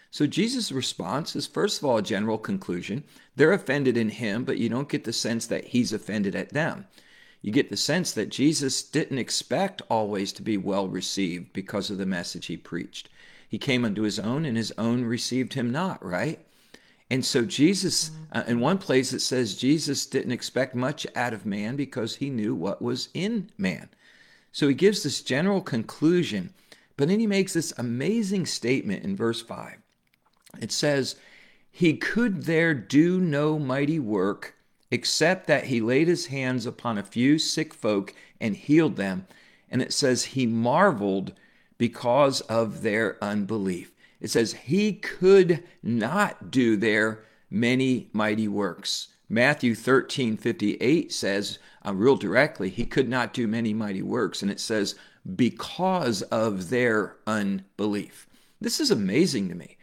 So 0.09 0.25
Jesus' 0.25 0.71
response 0.71 1.35
is 1.35 1.47
first 1.47 1.79
of 1.79 1.85
all 1.85 1.97
a 1.97 2.01
general 2.01 2.37
conclusion. 2.37 3.03
They're 3.35 3.51
offended 3.51 3.97
in 3.97 4.07
him, 4.07 4.45
but 4.45 4.57
you 4.57 4.69
don't 4.69 4.87
get 4.87 5.03
the 5.03 5.11
sense 5.11 5.47
that 5.47 5.65
he's 5.65 5.91
offended 5.91 6.33
at 6.33 6.53
them. 6.53 6.87
You 7.41 7.51
get 7.51 7.69
the 7.69 7.77
sense 7.77 8.13
that 8.13 8.29
Jesus 8.29 8.83
didn't 8.83 9.17
expect 9.17 9.81
always 9.89 10.31
to 10.33 10.41
be 10.41 10.55
well 10.55 10.87
received 10.87 11.51
because 11.51 11.89
of 11.89 11.97
the 11.97 12.05
message 12.05 12.45
he 12.45 12.55
preached. 12.55 13.09
He 13.51 13.57
came 13.57 13.83
unto 13.83 14.03
his 14.03 14.17
own, 14.17 14.45
and 14.45 14.55
his 14.55 14.71
own 14.77 15.03
received 15.03 15.55
him 15.55 15.73
not, 15.73 16.03
right? 16.03 16.39
And 17.09 17.25
so 17.25 17.43
Jesus, 17.43 18.11
uh, 18.31 18.43
in 18.47 18.61
one 18.61 18.77
place 18.77 19.11
it 19.11 19.19
says 19.19 19.57
Jesus 19.57 20.05
didn't 20.05 20.31
expect 20.31 20.73
much 20.73 21.05
out 21.17 21.33
of 21.33 21.45
man 21.45 21.75
because 21.75 22.15
he 22.15 22.29
knew 22.29 22.55
what 22.55 22.81
was 22.81 23.09
in 23.13 23.51
man. 23.57 23.89
So 24.53 24.69
he 24.69 24.73
gives 24.73 25.03
this 25.03 25.21
general 25.21 25.59
conclusion, 25.59 26.53
but 26.95 27.09
then 27.09 27.19
he 27.19 27.27
makes 27.27 27.51
this 27.51 27.73
amazing 27.77 28.45
statement 28.45 29.03
in 29.03 29.17
verse 29.17 29.41
5. 29.41 29.79
It 30.61 30.71
says, 30.71 31.17
He 31.69 31.97
could 31.97 32.43
there 32.43 32.73
do 32.73 33.19
no 33.19 33.59
mighty 33.59 33.99
work, 33.99 34.55
except 34.89 35.47
that 35.47 35.65
he 35.65 35.81
laid 35.81 36.07
his 36.07 36.27
hands 36.27 36.65
upon 36.65 36.97
a 36.97 37.03
few 37.03 37.37
sick 37.37 37.73
folk 37.73 38.13
and 38.39 38.55
healed 38.55 38.95
them. 38.95 39.27
And 39.69 39.81
it 39.81 39.91
says, 39.91 40.23
He 40.23 40.45
marveled 40.45 41.33
because 41.81 42.41
of 42.41 42.83
there 42.83 43.17
unbelief. 43.23 43.91
It 44.19 44.29
says, 44.29 44.53
He 44.53 44.93
could 44.93 45.63
not 45.81 46.51
do 46.51 46.77
their 46.77 47.23
many 47.49 48.11
mighty 48.13 48.47
works. 48.47 49.07
Matthew 49.27 49.73
13 49.73 50.37
58 50.37 51.11
says, 51.11 51.57
uh, 51.83 51.95
real 51.95 52.17
directly, 52.17 52.69
He 52.69 52.85
could 52.85 53.09
not 53.09 53.33
do 53.33 53.47
many 53.47 53.73
mighty 53.73 54.03
works. 54.03 54.43
And 54.43 54.51
it 54.51 54.59
says, 54.59 54.93
because 55.35 56.21
of 56.21 56.69
their 56.69 57.15
unbelief. 57.25 58.27
This 58.59 58.79
is 58.79 58.91
amazing 58.91 59.49
to 59.49 59.55
me 59.55 59.77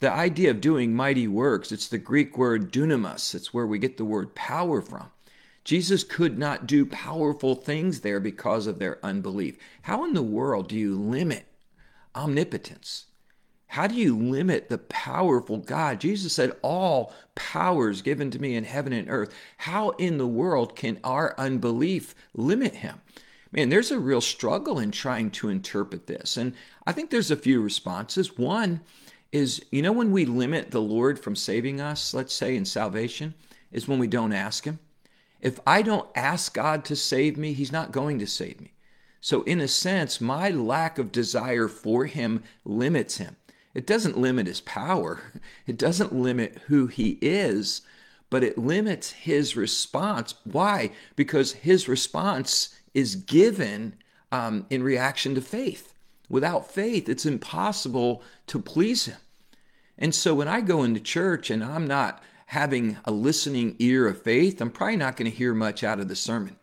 the 0.00 0.10
idea 0.12 0.50
of 0.50 0.60
doing 0.60 0.94
mighty 0.94 1.28
works, 1.28 1.72
it's 1.72 1.88
the 1.88 1.98
Greek 1.98 2.38
word 2.38 2.72
dunamis. 2.72 3.34
It's 3.34 3.52
where 3.52 3.66
we 3.66 3.78
get 3.78 3.98
the 3.98 4.04
word 4.04 4.34
power 4.34 4.80
from. 4.80 5.10
Jesus 5.64 6.04
could 6.04 6.38
not 6.38 6.66
do 6.66 6.86
powerful 6.86 7.54
things 7.54 8.00
there 8.00 8.20
because 8.20 8.66
of 8.66 8.78
their 8.78 8.98
unbelief. 9.04 9.58
How 9.82 10.04
in 10.04 10.14
the 10.14 10.22
world 10.22 10.68
do 10.68 10.76
you 10.76 10.98
limit 10.98 11.46
omnipotence? 12.14 13.06
How 13.70 13.86
do 13.86 13.94
you 13.94 14.16
limit 14.16 14.68
the 14.68 14.78
powerful 14.78 15.58
God? 15.58 16.00
Jesus 16.00 16.32
said, 16.32 16.56
All 16.60 17.14
power 17.36 17.88
is 17.88 18.02
given 18.02 18.30
to 18.32 18.40
me 18.40 18.56
in 18.56 18.64
heaven 18.64 18.92
and 18.92 19.08
earth. 19.08 19.32
How 19.58 19.90
in 19.90 20.18
the 20.18 20.26
world 20.26 20.74
can 20.74 20.98
our 21.04 21.36
unbelief 21.38 22.14
limit 22.34 22.74
him? 22.74 23.00
Man, 23.52 23.68
there's 23.68 23.92
a 23.92 23.98
real 24.00 24.20
struggle 24.20 24.80
in 24.80 24.90
trying 24.90 25.30
to 25.32 25.48
interpret 25.48 26.08
this. 26.08 26.36
And 26.36 26.54
I 26.84 26.92
think 26.92 27.10
there's 27.10 27.30
a 27.30 27.36
few 27.36 27.60
responses. 27.60 28.36
One 28.36 28.80
is 29.30 29.64
you 29.70 29.82
know 29.82 29.92
when 29.92 30.10
we 30.10 30.24
limit 30.24 30.72
the 30.72 30.80
Lord 30.80 31.18
from 31.18 31.36
saving 31.36 31.80
us, 31.80 32.12
let's 32.14 32.34
say 32.34 32.56
in 32.56 32.64
salvation, 32.64 33.34
is 33.70 33.86
when 33.86 33.98
we 34.00 34.08
don't 34.08 34.32
ask 34.32 34.64
Him. 34.64 34.80
If 35.40 35.60
I 35.66 35.82
don't 35.82 36.08
ask 36.14 36.54
God 36.54 36.84
to 36.86 36.96
save 36.96 37.36
me, 37.36 37.52
He's 37.52 37.72
not 37.72 37.92
going 37.92 38.18
to 38.18 38.26
save 38.26 38.60
me. 38.60 38.72
So, 39.20 39.42
in 39.42 39.60
a 39.60 39.68
sense, 39.68 40.20
my 40.20 40.50
lack 40.50 40.98
of 40.98 41.12
desire 41.12 41.68
for 41.68 42.06
Him 42.06 42.42
limits 42.64 43.18
Him. 43.18 43.36
It 43.74 43.86
doesn't 43.86 44.18
limit 44.18 44.46
His 44.46 44.60
power, 44.60 45.20
it 45.66 45.78
doesn't 45.78 46.14
limit 46.14 46.62
who 46.66 46.86
He 46.86 47.18
is, 47.20 47.82
but 48.28 48.44
it 48.44 48.58
limits 48.58 49.12
His 49.12 49.56
response. 49.56 50.34
Why? 50.44 50.92
Because 51.16 51.52
His 51.52 51.88
response 51.88 52.74
is 52.94 53.16
given 53.16 53.94
um, 54.32 54.66
in 54.70 54.82
reaction 54.82 55.34
to 55.34 55.40
faith. 55.40 55.94
Without 56.28 56.70
faith, 56.70 57.08
it's 57.08 57.26
impossible 57.26 58.22
to 58.46 58.58
please 58.58 59.06
Him. 59.06 59.18
And 59.98 60.14
so 60.14 60.34
when 60.34 60.48
I 60.48 60.60
go 60.62 60.82
into 60.82 61.00
church 61.00 61.50
and 61.50 61.62
I'm 61.62 61.86
not 61.86 62.22
having 62.50 62.96
a 63.04 63.10
listening 63.10 63.76
ear 63.78 64.08
of 64.08 64.22
faith, 64.22 64.60
I'm 64.60 64.70
probably 64.70 64.96
not 64.96 65.16
going 65.16 65.30
to 65.30 65.36
hear 65.36 65.54
much 65.54 65.82
out 65.82 66.00
of 66.00 66.08
the 66.08 66.16
sermon. 66.16 66.56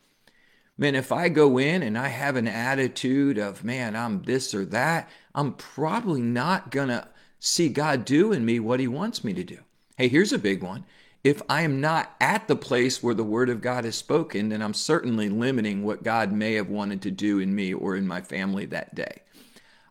Man, 0.78 0.96
if 0.96 1.12
I 1.12 1.30
go 1.30 1.58
in 1.58 1.82
and 1.82 1.98
I 1.98 2.10
have 2.10 2.36
an 2.36 2.48
attitude 2.48 3.38
of, 3.38 3.64
man, 3.64 3.96
I'm 3.96 4.22
this 4.24 4.54
or 4.54 4.66
that, 4.66 5.10
I'm 5.34 5.54
probably 5.54 6.22
not 6.22 6.72
going 6.72 6.90
to 6.90 7.08
see 7.40 7.70
God 7.70 8.06
do 8.06 8.32
in 8.32 8.46
me 8.46 8.60
what 8.60 8.80
He 8.80 8.88
wants 8.88 9.24
me 9.24 9.34
to 9.34 9.44
do. 9.44 9.60
Hey, 9.98 10.08
here's 10.08 10.34
a 10.34 10.40
big 10.40 10.62
one. 10.62 10.86
If 11.24 11.42
I 11.50 11.64
am 11.64 11.82
not 11.82 12.16
at 12.22 12.48
the 12.48 12.56
place 12.56 13.02
where 13.02 13.16
the 13.16 13.24
Word 13.24 13.50
of 13.50 13.62
God 13.62 13.84
is 13.86 13.96
spoken, 13.96 14.50
then 14.50 14.62
I'm 14.62 14.74
certainly 14.74 15.30
limiting 15.30 15.84
what 15.84 16.04
God 16.04 16.32
may 16.32 16.54
have 16.54 16.70
wanted 16.70 17.02
to 17.04 17.12
do 17.12 17.40
in 17.40 17.56
me 17.56 17.74
or 17.74 17.96
in 17.96 18.08
my 18.08 18.22
family 18.22 18.66
that 18.68 18.94
day 18.94 19.22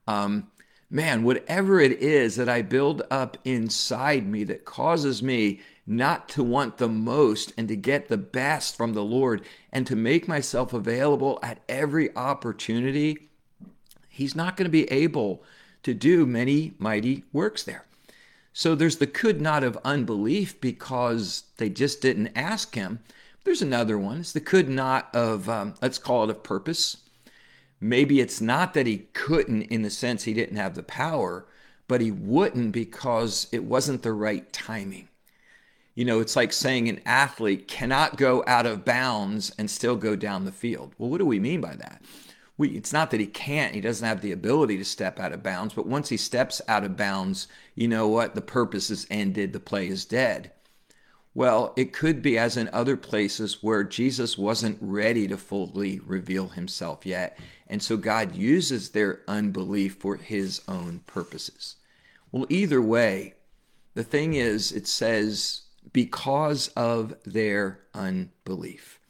um, 0.06 0.48
man, 0.90 1.24
whatever 1.24 1.80
it 1.80 1.92
is 2.00 2.36
that 2.36 2.48
I 2.48 2.62
build 2.62 3.02
up 3.10 3.36
inside 3.44 4.26
me 4.26 4.44
that 4.44 4.64
causes 4.64 5.22
me 5.22 5.60
not 5.86 6.28
to 6.30 6.42
want 6.42 6.78
the 6.78 6.88
most 6.88 7.52
and 7.56 7.68
to 7.68 7.76
get 7.76 8.08
the 8.08 8.16
best 8.16 8.76
from 8.76 8.94
the 8.94 9.04
Lord 9.04 9.42
and 9.72 9.86
to 9.86 9.94
make 9.94 10.26
myself 10.26 10.72
available 10.72 11.38
at 11.42 11.60
every 11.68 12.14
opportunity, 12.16 13.28
He's 14.08 14.34
not 14.34 14.56
going 14.56 14.64
to 14.64 14.70
be 14.70 14.90
able 14.90 15.44
to 15.82 15.92
do 15.92 16.24
many 16.24 16.72
mighty 16.78 17.24
works 17.32 17.62
there. 17.62 17.84
So 18.52 18.74
there's 18.74 18.96
the 18.96 19.06
could 19.06 19.40
not 19.40 19.62
of 19.62 19.78
unbelief 19.84 20.58
because 20.60 21.44
they 21.58 21.68
just 21.68 22.00
didn't 22.00 22.32
ask 22.34 22.74
Him. 22.74 23.00
There's 23.44 23.62
another 23.62 23.98
one. 23.98 24.20
It's 24.20 24.32
the 24.32 24.40
could 24.40 24.68
not 24.68 25.14
of, 25.14 25.48
um, 25.48 25.74
let's 25.82 25.98
call 25.98 26.24
it 26.24 26.30
of 26.30 26.42
purpose. 26.42 26.96
Maybe 27.80 28.20
it's 28.20 28.40
not 28.40 28.74
that 28.74 28.86
he 28.86 29.06
couldn't 29.12 29.62
in 29.62 29.82
the 29.82 29.90
sense 29.90 30.24
he 30.24 30.32
didn't 30.32 30.56
have 30.56 30.74
the 30.74 30.82
power, 30.82 31.46
but 31.86 32.00
he 32.00 32.10
wouldn't 32.10 32.72
because 32.72 33.46
it 33.52 33.64
wasn't 33.64 34.02
the 34.02 34.12
right 34.12 34.50
timing. 34.52 35.08
You 35.96 36.04
know, 36.04 36.20
it's 36.20 36.36
like 36.36 36.52
saying 36.52 36.88
an 36.88 37.00
athlete 37.06 37.66
cannot 37.66 38.18
go 38.18 38.44
out 38.46 38.66
of 38.66 38.84
bounds 38.84 39.50
and 39.58 39.68
still 39.68 39.96
go 39.96 40.14
down 40.14 40.44
the 40.44 40.52
field. 40.52 40.94
Well, 40.98 41.08
what 41.08 41.18
do 41.18 41.26
we 41.26 41.40
mean 41.40 41.62
by 41.62 41.74
that? 41.74 42.02
We, 42.58 42.68
it's 42.68 42.92
not 42.92 43.10
that 43.10 43.20
he 43.20 43.26
can't, 43.26 43.74
he 43.74 43.80
doesn't 43.80 44.06
have 44.06 44.20
the 44.20 44.32
ability 44.32 44.76
to 44.76 44.84
step 44.84 45.18
out 45.18 45.32
of 45.32 45.42
bounds, 45.42 45.72
but 45.72 45.86
once 45.86 46.10
he 46.10 46.18
steps 46.18 46.60
out 46.68 46.84
of 46.84 46.98
bounds, 46.98 47.48
you 47.74 47.88
know 47.88 48.08
what? 48.08 48.34
The 48.34 48.42
purpose 48.42 48.90
is 48.90 49.06
ended, 49.10 49.52
the 49.52 49.60
play 49.60 49.88
is 49.88 50.04
dead. 50.04 50.52
Well, 51.34 51.72
it 51.76 51.92
could 51.94 52.20
be 52.22 52.38
as 52.38 52.58
in 52.58 52.70
other 52.72 52.96
places 52.96 53.62
where 53.62 53.84
Jesus 53.84 54.38
wasn't 54.38 54.78
ready 54.80 55.26
to 55.28 55.36
fully 55.36 56.00
reveal 56.00 56.48
himself 56.48 57.04
yet. 57.04 57.38
And 57.68 57.82
so 57.82 57.96
God 57.96 58.34
uses 58.34 58.90
their 58.90 59.20
unbelief 59.28 59.96
for 59.96 60.16
his 60.16 60.60
own 60.68 61.00
purposes. 61.06 61.76
Well, 62.32 62.46
either 62.48 62.80
way, 62.80 63.34
the 63.94 64.04
thing 64.04 64.34
is, 64.34 64.72
it 64.72 64.86
says, 64.86 65.62
because 65.92 66.68
of 66.68 67.14
their 67.24 67.80
unbelief. 67.94 69.00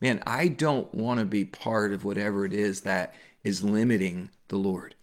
Man, 0.00 0.22
I 0.26 0.48
don't 0.48 0.92
want 0.94 1.20
to 1.20 1.26
be 1.26 1.44
part 1.44 1.92
of 1.92 2.04
whatever 2.04 2.44
it 2.44 2.52
is 2.52 2.82
that 2.82 3.14
is 3.44 3.62
limiting 3.62 4.30
the 4.48 4.56
Lord. 4.56 4.94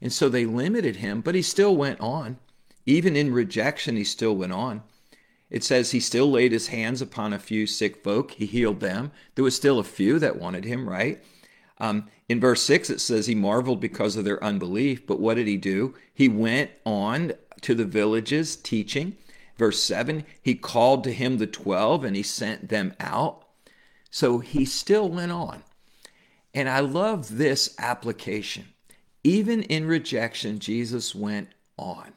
And 0.00 0.12
so 0.12 0.28
they 0.28 0.44
limited 0.44 0.96
him, 0.96 1.20
but 1.20 1.34
he 1.34 1.42
still 1.42 1.76
went 1.76 2.00
on. 2.00 2.38
Even 2.86 3.16
in 3.16 3.32
rejection, 3.32 3.96
he 3.96 4.04
still 4.04 4.36
went 4.36 4.52
on. 4.52 4.82
It 5.50 5.64
says 5.64 5.90
he 5.90 6.00
still 6.00 6.30
laid 6.30 6.52
his 6.52 6.68
hands 6.68 7.00
upon 7.00 7.32
a 7.32 7.38
few 7.38 7.66
sick 7.66 8.02
folk. 8.04 8.32
He 8.32 8.46
healed 8.46 8.80
them. 8.80 9.12
There 9.34 9.44
was 9.44 9.56
still 9.56 9.78
a 9.78 9.84
few 9.84 10.18
that 10.18 10.38
wanted 10.38 10.64
him, 10.64 10.88
right? 10.88 11.22
Um, 11.78 12.08
in 12.28 12.40
verse 12.40 12.62
6, 12.62 12.90
it 12.90 13.00
says 13.00 13.26
he 13.26 13.34
marveled 13.34 13.80
because 13.80 14.16
of 14.16 14.24
their 14.24 14.42
unbelief. 14.44 15.06
But 15.06 15.20
what 15.20 15.34
did 15.34 15.46
he 15.46 15.56
do? 15.56 15.94
He 16.12 16.28
went 16.28 16.70
on 16.84 17.32
to 17.62 17.74
the 17.74 17.86
villages 17.86 18.56
teaching. 18.56 19.16
Verse 19.58 19.82
7 19.82 20.24
He 20.40 20.54
called 20.54 21.04
to 21.04 21.12
him 21.12 21.36
the 21.38 21.46
12 21.46 22.04
and 22.04 22.16
he 22.16 22.22
sent 22.22 22.68
them 22.68 22.94
out. 23.00 23.44
So 24.10 24.38
he 24.38 24.64
still 24.64 25.08
went 25.08 25.32
on. 25.32 25.64
And 26.54 26.68
I 26.68 26.80
love 26.80 27.36
this 27.36 27.74
application. 27.78 28.68
Even 29.22 29.62
in 29.64 29.86
rejection, 29.86 30.60
Jesus 30.60 31.14
went 31.14 31.48
on. 31.76 32.14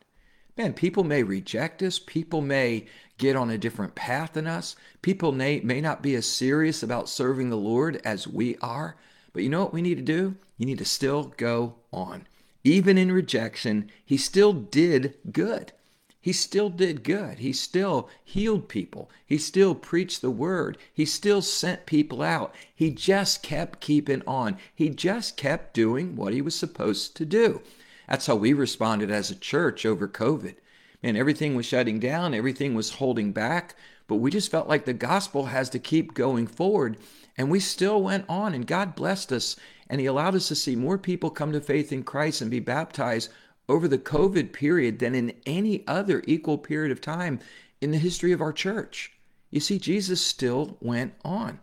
Man, 0.58 0.74
people 0.74 1.04
may 1.04 1.24
reject 1.24 1.82
us. 1.82 2.00
People 2.00 2.42
may 2.42 2.86
get 3.18 3.36
on 3.36 3.50
a 3.50 3.58
different 3.58 3.96
path 3.96 4.34
than 4.34 4.48
us. 4.48 4.76
People 5.02 5.32
may, 5.32 5.60
may 5.60 5.82
not 5.82 6.02
be 6.02 6.16
as 6.16 6.26
serious 6.26 6.84
about 6.84 7.10
serving 7.10 7.50
the 7.50 7.58
Lord 7.58 8.00
as 8.06 8.28
we 8.28 8.58
are. 8.62 8.96
But 9.34 9.44
you 9.44 9.50
know 9.50 9.64
what 9.64 9.74
we 9.74 9.82
need 9.82 9.96
to 9.96 10.02
do? 10.02 10.36
You 10.58 10.66
need 10.66 10.78
to 10.78 10.86
still 10.86 11.34
go 11.38 11.76
on. 11.92 12.28
Even 12.64 12.98
in 12.98 13.12
rejection, 13.12 13.90
he 14.06 14.18
still 14.18 14.54
did 14.54 15.16
good. 15.32 15.74
He 16.22 16.34
still 16.34 16.70
did 16.70 17.04
good. 17.04 17.40
He 17.40 17.52
still 17.52 18.08
healed 18.24 18.70
people. 18.70 19.10
He 19.26 19.40
still 19.40 19.74
preached 19.74 20.22
the 20.22 20.30
word. 20.30 20.78
He 20.94 21.04
still 21.04 21.42
sent 21.42 21.88
people 21.88 22.22
out. 22.22 22.54
He 22.74 22.92
just 22.92 23.42
kept 23.42 23.82
keeping 23.82 24.22
on. 24.28 24.58
He 24.74 24.90
just 24.90 25.36
kept 25.36 25.74
doing 25.74 26.16
what 26.16 26.34
he 26.34 26.42
was 26.42 26.54
supposed 26.54 27.16
to 27.16 27.26
do. 27.26 27.62
That's 28.08 28.28
how 28.28 28.36
we 28.36 28.54
responded 28.54 29.10
as 29.10 29.32
a 29.32 29.36
church 29.36 29.84
over 29.84 30.08
COVID. 30.08 30.56
And 31.02 31.18
everything 31.18 31.56
was 31.56 31.66
shutting 31.66 32.00
down, 32.00 32.36
everything 32.36 32.76
was 32.76 32.92
holding 32.92 33.32
back, 33.32 33.76
but 34.08 34.18
we 34.18 34.30
just 34.30 34.52
felt 34.52 34.70
like 34.70 34.86
the 34.86 34.94
gospel 34.94 35.46
has 35.46 35.72
to 35.72 35.80
keep 35.80 36.14
going 36.14 36.46
forward. 36.46 36.98
And 37.36 37.50
we 37.50 37.60
still 37.60 38.04
went 38.04 38.26
on, 38.30 38.54
and 38.54 38.68
God 38.68 38.94
blessed 38.94 39.32
us, 39.32 39.56
and 39.90 40.00
He 40.00 40.06
allowed 40.06 40.36
us 40.36 40.50
to 40.50 40.56
see 40.56 40.76
more 40.76 41.00
people 41.00 41.32
come 41.32 41.52
to 41.54 41.62
faith 41.62 41.92
in 41.92 42.04
Christ 42.04 42.42
and 42.42 42.52
be 42.52 42.60
baptized 42.60 43.32
over 43.70 43.88
the 43.88 43.98
COVID 43.98 44.54
period 44.54 45.00
than 45.00 45.16
in 45.16 45.34
any 45.46 45.86
other 45.88 46.24
equal 46.28 46.58
period 46.58 46.92
of 46.92 47.02
time 47.02 47.40
in 47.80 47.92
the 47.92 47.98
history 47.98 48.32
of 48.32 48.42
our 48.42 48.54
church. 48.54 49.14
You 49.50 49.60
see, 49.60 49.80
Jesus 49.80 50.22
still 50.22 50.78
went 50.80 51.14
on, 51.24 51.60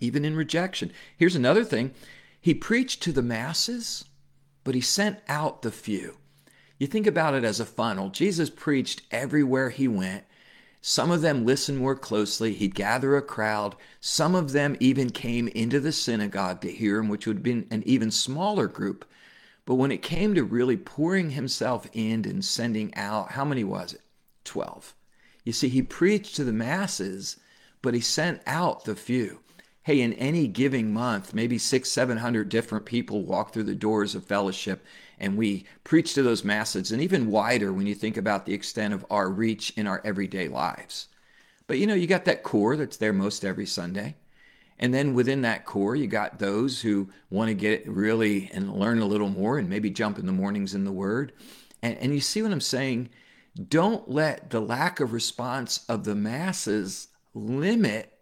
even 0.00 0.24
in 0.24 0.36
rejection. 0.36 0.92
Here's 1.16 1.36
another 1.36 1.64
thing 1.64 1.92
He 2.40 2.54
preached 2.54 3.02
to 3.02 3.12
the 3.12 3.22
masses, 3.22 4.04
but 4.64 4.74
He 4.74 4.80
sent 4.80 5.18
out 5.28 5.62
the 5.62 5.72
few. 5.72 6.18
You 6.78 6.86
think 6.86 7.06
about 7.06 7.34
it 7.34 7.44
as 7.44 7.58
a 7.58 7.66
funnel. 7.66 8.10
Jesus 8.10 8.50
preached 8.50 9.02
everywhere 9.10 9.70
He 9.70 9.88
went. 9.88 10.24
Some 10.80 11.10
of 11.10 11.22
them 11.22 11.44
listened 11.44 11.78
more 11.78 11.96
closely. 11.96 12.54
He'd 12.54 12.74
gather 12.74 13.16
a 13.16 13.22
crowd. 13.22 13.74
Some 14.00 14.36
of 14.36 14.52
them 14.52 14.76
even 14.78 15.10
came 15.10 15.48
into 15.48 15.80
the 15.80 15.90
synagogue 15.90 16.60
to 16.60 16.70
hear 16.70 16.98
him, 16.98 17.08
which 17.08 17.26
would 17.26 17.38
have 17.38 17.42
been 17.42 17.66
an 17.70 17.82
even 17.84 18.12
smaller 18.12 18.68
group. 18.68 19.04
But 19.68 19.74
when 19.74 19.92
it 19.92 20.00
came 20.00 20.34
to 20.34 20.44
really 20.44 20.78
pouring 20.78 21.32
himself 21.32 21.86
in 21.92 22.24
and 22.24 22.42
sending 22.42 22.94
out, 22.94 23.32
how 23.32 23.44
many 23.44 23.64
was 23.64 23.92
it? 23.92 24.00
12. 24.44 24.94
You 25.44 25.52
see, 25.52 25.68
he 25.68 25.82
preached 25.82 26.36
to 26.36 26.44
the 26.44 26.54
masses, 26.54 27.36
but 27.82 27.92
he 27.92 28.00
sent 28.00 28.40
out 28.46 28.86
the 28.86 28.96
few. 28.96 29.40
Hey, 29.82 30.00
in 30.00 30.14
any 30.14 30.46
giving 30.46 30.90
month, 30.90 31.34
maybe 31.34 31.58
six, 31.58 31.90
700 31.90 32.48
different 32.48 32.86
people 32.86 33.24
walk 33.24 33.52
through 33.52 33.64
the 33.64 33.74
doors 33.74 34.14
of 34.14 34.24
fellowship 34.24 34.86
and 35.18 35.36
we 35.36 35.66
preach 35.84 36.14
to 36.14 36.22
those 36.22 36.44
masses, 36.44 36.90
and 36.90 37.02
even 37.02 37.30
wider 37.30 37.70
when 37.70 37.86
you 37.86 37.94
think 37.94 38.16
about 38.16 38.46
the 38.46 38.54
extent 38.54 38.94
of 38.94 39.04
our 39.10 39.28
reach 39.28 39.74
in 39.76 39.86
our 39.86 40.00
everyday 40.02 40.48
lives. 40.48 41.08
But 41.66 41.76
you 41.76 41.86
know, 41.86 41.92
you 41.92 42.06
got 42.06 42.24
that 42.24 42.42
core 42.42 42.74
that's 42.74 42.96
there 42.96 43.12
most 43.12 43.44
every 43.44 43.66
Sunday. 43.66 44.14
And 44.78 44.94
then 44.94 45.14
within 45.14 45.42
that 45.42 45.64
core, 45.64 45.96
you 45.96 46.06
got 46.06 46.38
those 46.38 46.80
who 46.80 47.08
want 47.30 47.48
to 47.48 47.54
get 47.54 47.88
really 47.88 48.50
and 48.52 48.72
learn 48.72 49.00
a 49.00 49.06
little 49.06 49.28
more 49.28 49.58
and 49.58 49.68
maybe 49.68 49.90
jump 49.90 50.18
in 50.18 50.26
the 50.26 50.32
mornings 50.32 50.74
in 50.74 50.84
the 50.84 50.92
Word. 50.92 51.32
And, 51.82 51.96
and 51.98 52.14
you 52.14 52.20
see 52.20 52.42
what 52.42 52.52
I'm 52.52 52.60
saying? 52.60 53.10
Don't 53.68 54.08
let 54.08 54.50
the 54.50 54.60
lack 54.60 55.00
of 55.00 55.12
response 55.12 55.84
of 55.88 56.04
the 56.04 56.14
masses 56.14 57.08
limit 57.34 58.12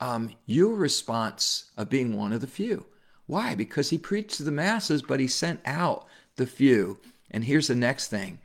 um, 0.00 0.30
your 0.46 0.74
response 0.74 1.70
of 1.76 1.90
being 1.90 2.16
one 2.16 2.32
of 2.32 2.40
the 2.40 2.46
few. 2.46 2.86
Why? 3.26 3.54
Because 3.54 3.90
he 3.90 3.98
preached 3.98 4.36
to 4.36 4.42
the 4.42 4.50
masses, 4.50 5.02
but 5.02 5.20
he 5.20 5.26
sent 5.26 5.60
out 5.64 6.06
the 6.36 6.46
few. 6.46 6.98
And 7.30 7.44
here's 7.44 7.68
the 7.68 7.74
next 7.74 8.08
thing 8.08 8.38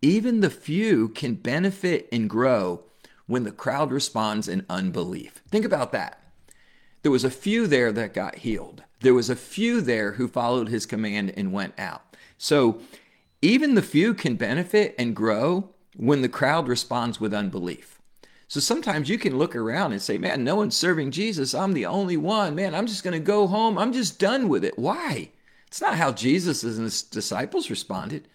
even 0.00 0.40
the 0.40 0.50
few 0.50 1.08
can 1.08 1.34
benefit 1.34 2.08
and 2.12 2.30
grow 2.30 2.84
when 3.26 3.42
the 3.42 3.52
crowd 3.52 3.90
responds 3.90 4.48
in 4.48 4.64
unbelief. 4.68 5.42
Think 5.50 5.64
about 5.64 5.92
that. 5.92 6.22
There 7.08 7.12
was 7.12 7.24
a 7.24 7.30
few 7.30 7.66
there 7.66 7.90
that 7.90 8.12
got 8.12 8.34
healed. 8.34 8.82
There 9.00 9.14
was 9.14 9.30
a 9.30 9.34
few 9.34 9.80
there 9.80 10.12
who 10.12 10.28
followed 10.28 10.68
his 10.68 10.84
command 10.84 11.32
and 11.38 11.54
went 11.54 11.72
out. 11.80 12.14
So 12.36 12.82
even 13.40 13.74
the 13.74 13.80
few 13.80 14.12
can 14.12 14.36
benefit 14.36 14.94
and 14.98 15.16
grow 15.16 15.70
when 15.96 16.20
the 16.20 16.28
crowd 16.28 16.68
responds 16.68 17.18
with 17.18 17.32
unbelief. 17.32 17.98
So 18.46 18.60
sometimes 18.60 19.08
you 19.08 19.16
can 19.16 19.38
look 19.38 19.56
around 19.56 19.92
and 19.92 20.02
say, 20.02 20.18
man, 20.18 20.44
no 20.44 20.56
one's 20.56 20.76
serving 20.76 21.12
Jesus. 21.12 21.54
I'm 21.54 21.72
the 21.72 21.86
only 21.86 22.18
one. 22.18 22.54
Man, 22.54 22.74
I'm 22.74 22.86
just 22.86 23.04
going 23.04 23.18
to 23.18 23.20
go 23.20 23.46
home. 23.46 23.78
I'm 23.78 23.94
just 23.94 24.18
done 24.18 24.46
with 24.46 24.62
it. 24.62 24.78
Why? 24.78 25.30
It's 25.66 25.80
not 25.80 25.96
how 25.96 26.12
Jesus 26.12 26.62
and 26.62 26.82
his 26.82 27.00
disciples 27.00 27.70
responded. 27.70 28.28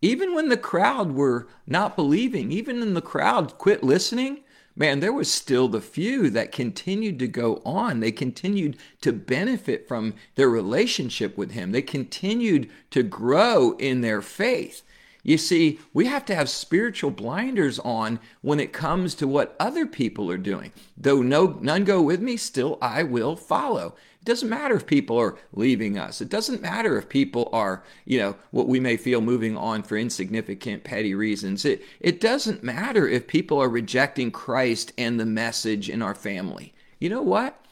Even 0.00 0.36
when 0.36 0.50
the 0.50 0.56
crowd 0.56 1.16
were 1.16 1.48
not 1.66 1.96
believing, 1.96 2.52
even 2.52 2.78
when 2.78 2.94
the 2.94 3.02
crowd 3.02 3.58
quit 3.58 3.82
listening, 3.82 4.44
man, 4.80 5.00
there 5.00 5.12
was 5.12 5.30
still 5.30 5.68
the 5.68 5.82
few 5.82 6.30
that 6.30 6.52
continued 6.52 7.18
to 7.18 7.28
go 7.28 7.60
on. 7.66 8.00
They 8.00 8.10
continued 8.10 8.78
to 9.02 9.12
benefit 9.12 9.86
from 9.86 10.14
their 10.36 10.48
relationship 10.48 11.36
with 11.36 11.50
him. 11.50 11.72
They 11.72 11.82
continued 11.82 12.70
to 12.90 13.02
grow 13.02 13.72
in 13.72 14.00
their 14.00 14.22
faith. 14.22 14.80
You 15.22 15.36
see, 15.36 15.78
we 15.92 16.06
have 16.06 16.24
to 16.24 16.34
have 16.34 16.48
spiritual 16.48 17.10
blinders 17.10 17.78
on 17.80 18.20
when 18.40 18.58
it 18.58 18.72
comes 18.72 19.14
to 19.16 19.28
what 19.28 19.54
other 19.60 19.84
people 19.84 20.30
are 20.30 20.38
doing. 20.38 20.72
Though 20.96 21.20
no 21.20 21.58
none 21.60 21.84
go 21.84 22.00
with 22.00 22.22
me, 22.22 22.38
still 22.38 22.78
I 22.80 23.02
will 23.02 23.36
follow. 23.36 23.96
It 24.20 24.26
doesn't 24.26 24.50
matter 24.50 24.74
if 24.74 24.86
people 24.86 25.16
are 25.18 25.38
leaving 25.54 25.96
us. 25.98 26.20
It 26.20 26.28
doesn't 26.28 26.60
matter 26.60 26.98
if 26.98 27.08
people 27.08 27.48
are, 27.54 27.82
you 28.04 28.18
know, 28.18 28.36
what 28.50 28.68
we 28.68 28.78
may 28.78 28.98
feel 28.98 29.22
moving 29.22 29.56
on 29.56 29.82
for 29.82 29.96
insignificant, 29.96 30.84
petty 30.84 31.14
reasons. 31.14 31.64
It, 31.64 31.82
it 32.00 32.20
doesn't 32.20 32.62
matter 32.62 33.08
if 33.08 33.26
people 33.26 33.58
are 33.58 33.68
rejecting 33.68 34.30
Christ 34.30 34.92
and 34.98 35.18
the 35.18 35.24
message 35.24 35.88
in 35.88 36.02
our 36.02 36.14
family. 36.14 36.74
You 36.98 37.08
know 37.08 37.22
what? 37.22 37.64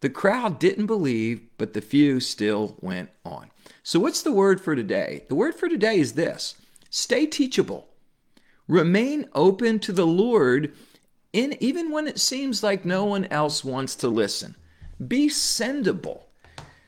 The 0.00 0.08
crowd 0.08 0.60
didn't 0.60 0.86
believe, 0.86 1.40
but 1.58 1.72
the 1.72 1.80
few 1.80 2.20
still 2.20 2.76
went 2.80 3.10
on. 3.24 3.50
So, 3.82 3.98
what's 3.98 4.22
the 4.22 4.32
word 4.32 4.60
for 4.60 4.76
today? 4.76 5.24
The 5.28 5.34
word 5.34 5.56
for 5.56 5.68
today 5.68 5.98
is 5.98 6.12
this 6.12 6.54
stay 6.88 7.26
teachable, 7.26 7.88
remain 8.68 9.28
open 9.34 9.80
to 9.80 9.92
the 9.92 10.06
Lord, 10.06 10.72
in, 11.32 11.56
even 11.60 11.90
when 11.90 12.06
it 12.06 12.20
seems 12.20 12.62
like 12.62 12.84
no 12.84 13.04
one 13.04 13.24
else 13.24 13.64
wants 13.64 13.96
to 13.96 14.08
listen. 14.08 14.54
Be 15.04 15.28
sendable. 15.28 16.22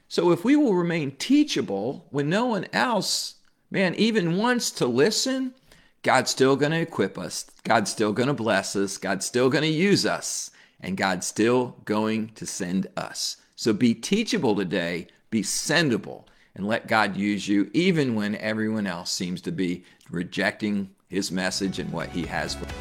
So 0.08 0.32
if 0.32 0.44
we 0.44 0.56
will 0.56 0.74
remain 0.74 1.12
teachable 1.12 2.06
when 2.10 2.30
no 2.30 2.46
one 2.46 2.66
else, 2.72 3.34
man, 3.70 3.94
even 3.96 4.38
wants 4.38 4.70
to 4.72 4.86
listen, 4.86 5.54
God's 6.02 6.30
still 6.30 6.56
going 6.56 6.72
to 6.72 6.80
equip 6.80 7.18
us. 7.18 7.50
God's 7.64 7.90
still 7.90 8.12
going 8.12 8.28
to 8.28 8.34
bless 8.34 8.74
us. 8.76 8.96
God's 8.96 9.26
still 9.26 9.50
going 9.50 9.62
to 9.62 9.68
use 9.68 10.06
us. 10.06 10.50
And 10.80 10.96
God's 10.96 11.26
still 11.26 11.76
going 11.84 12.30
to 12.36 12.46
send 12.46 12.86
us. 12.96 13.36
So 13.56 13.72
be 13.72 13.94
teachable 13.94 14.54
today, 14.54 15.08
be 15.30 15.42
sendable, 15.42 16.24
and 16.54 16.66
let 16.66 16.86
God 16.86 17.16
use 17.16 17.48
you 17.48 17.70
even 17.74 18.14
when 18.14 18.36
everyone 18.36 18.86
else 18.86 19.10
seems 19.10 19.40
to 19.42 19.52
be 19.52 19.84
rejecting 20.10 20.90
his 21.08 21.32
message 21.32 21.78
and 21.78 21.92
what 21.92 22.08
he 22.08 22.24
has 22.26 22.54
for. 22.54 22.64
you. 22.64 22.72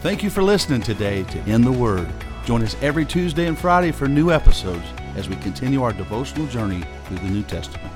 Thank 0.00 0.22
you 0.22 0.30
for 0.30 0.42
listening 0.42 0.82
today 0.82 1.22
to 1.24 1.50
In 1.50 1.62
the 1.62 1.72
Word. 1.72 2.12
Join 2.46 2.62
us 2.62 2.76
every 2.80 3.04
Tuesday 3.04 3.48
and 3.48 3.58
Friday 3.58 3.90
for 3.90 4.06
new 4.06 4.30
episodes 4.30 4.86
as 5.16 5.28
we 5.28 5.34
continue 5.34 5.82
our 5.82 5.92
devotional 5.92 6.46
journey 6.46 6.84
through 7.06 7.18
the 7.18 7.28
New 7.28 7.42
Testament. 7.42 7.95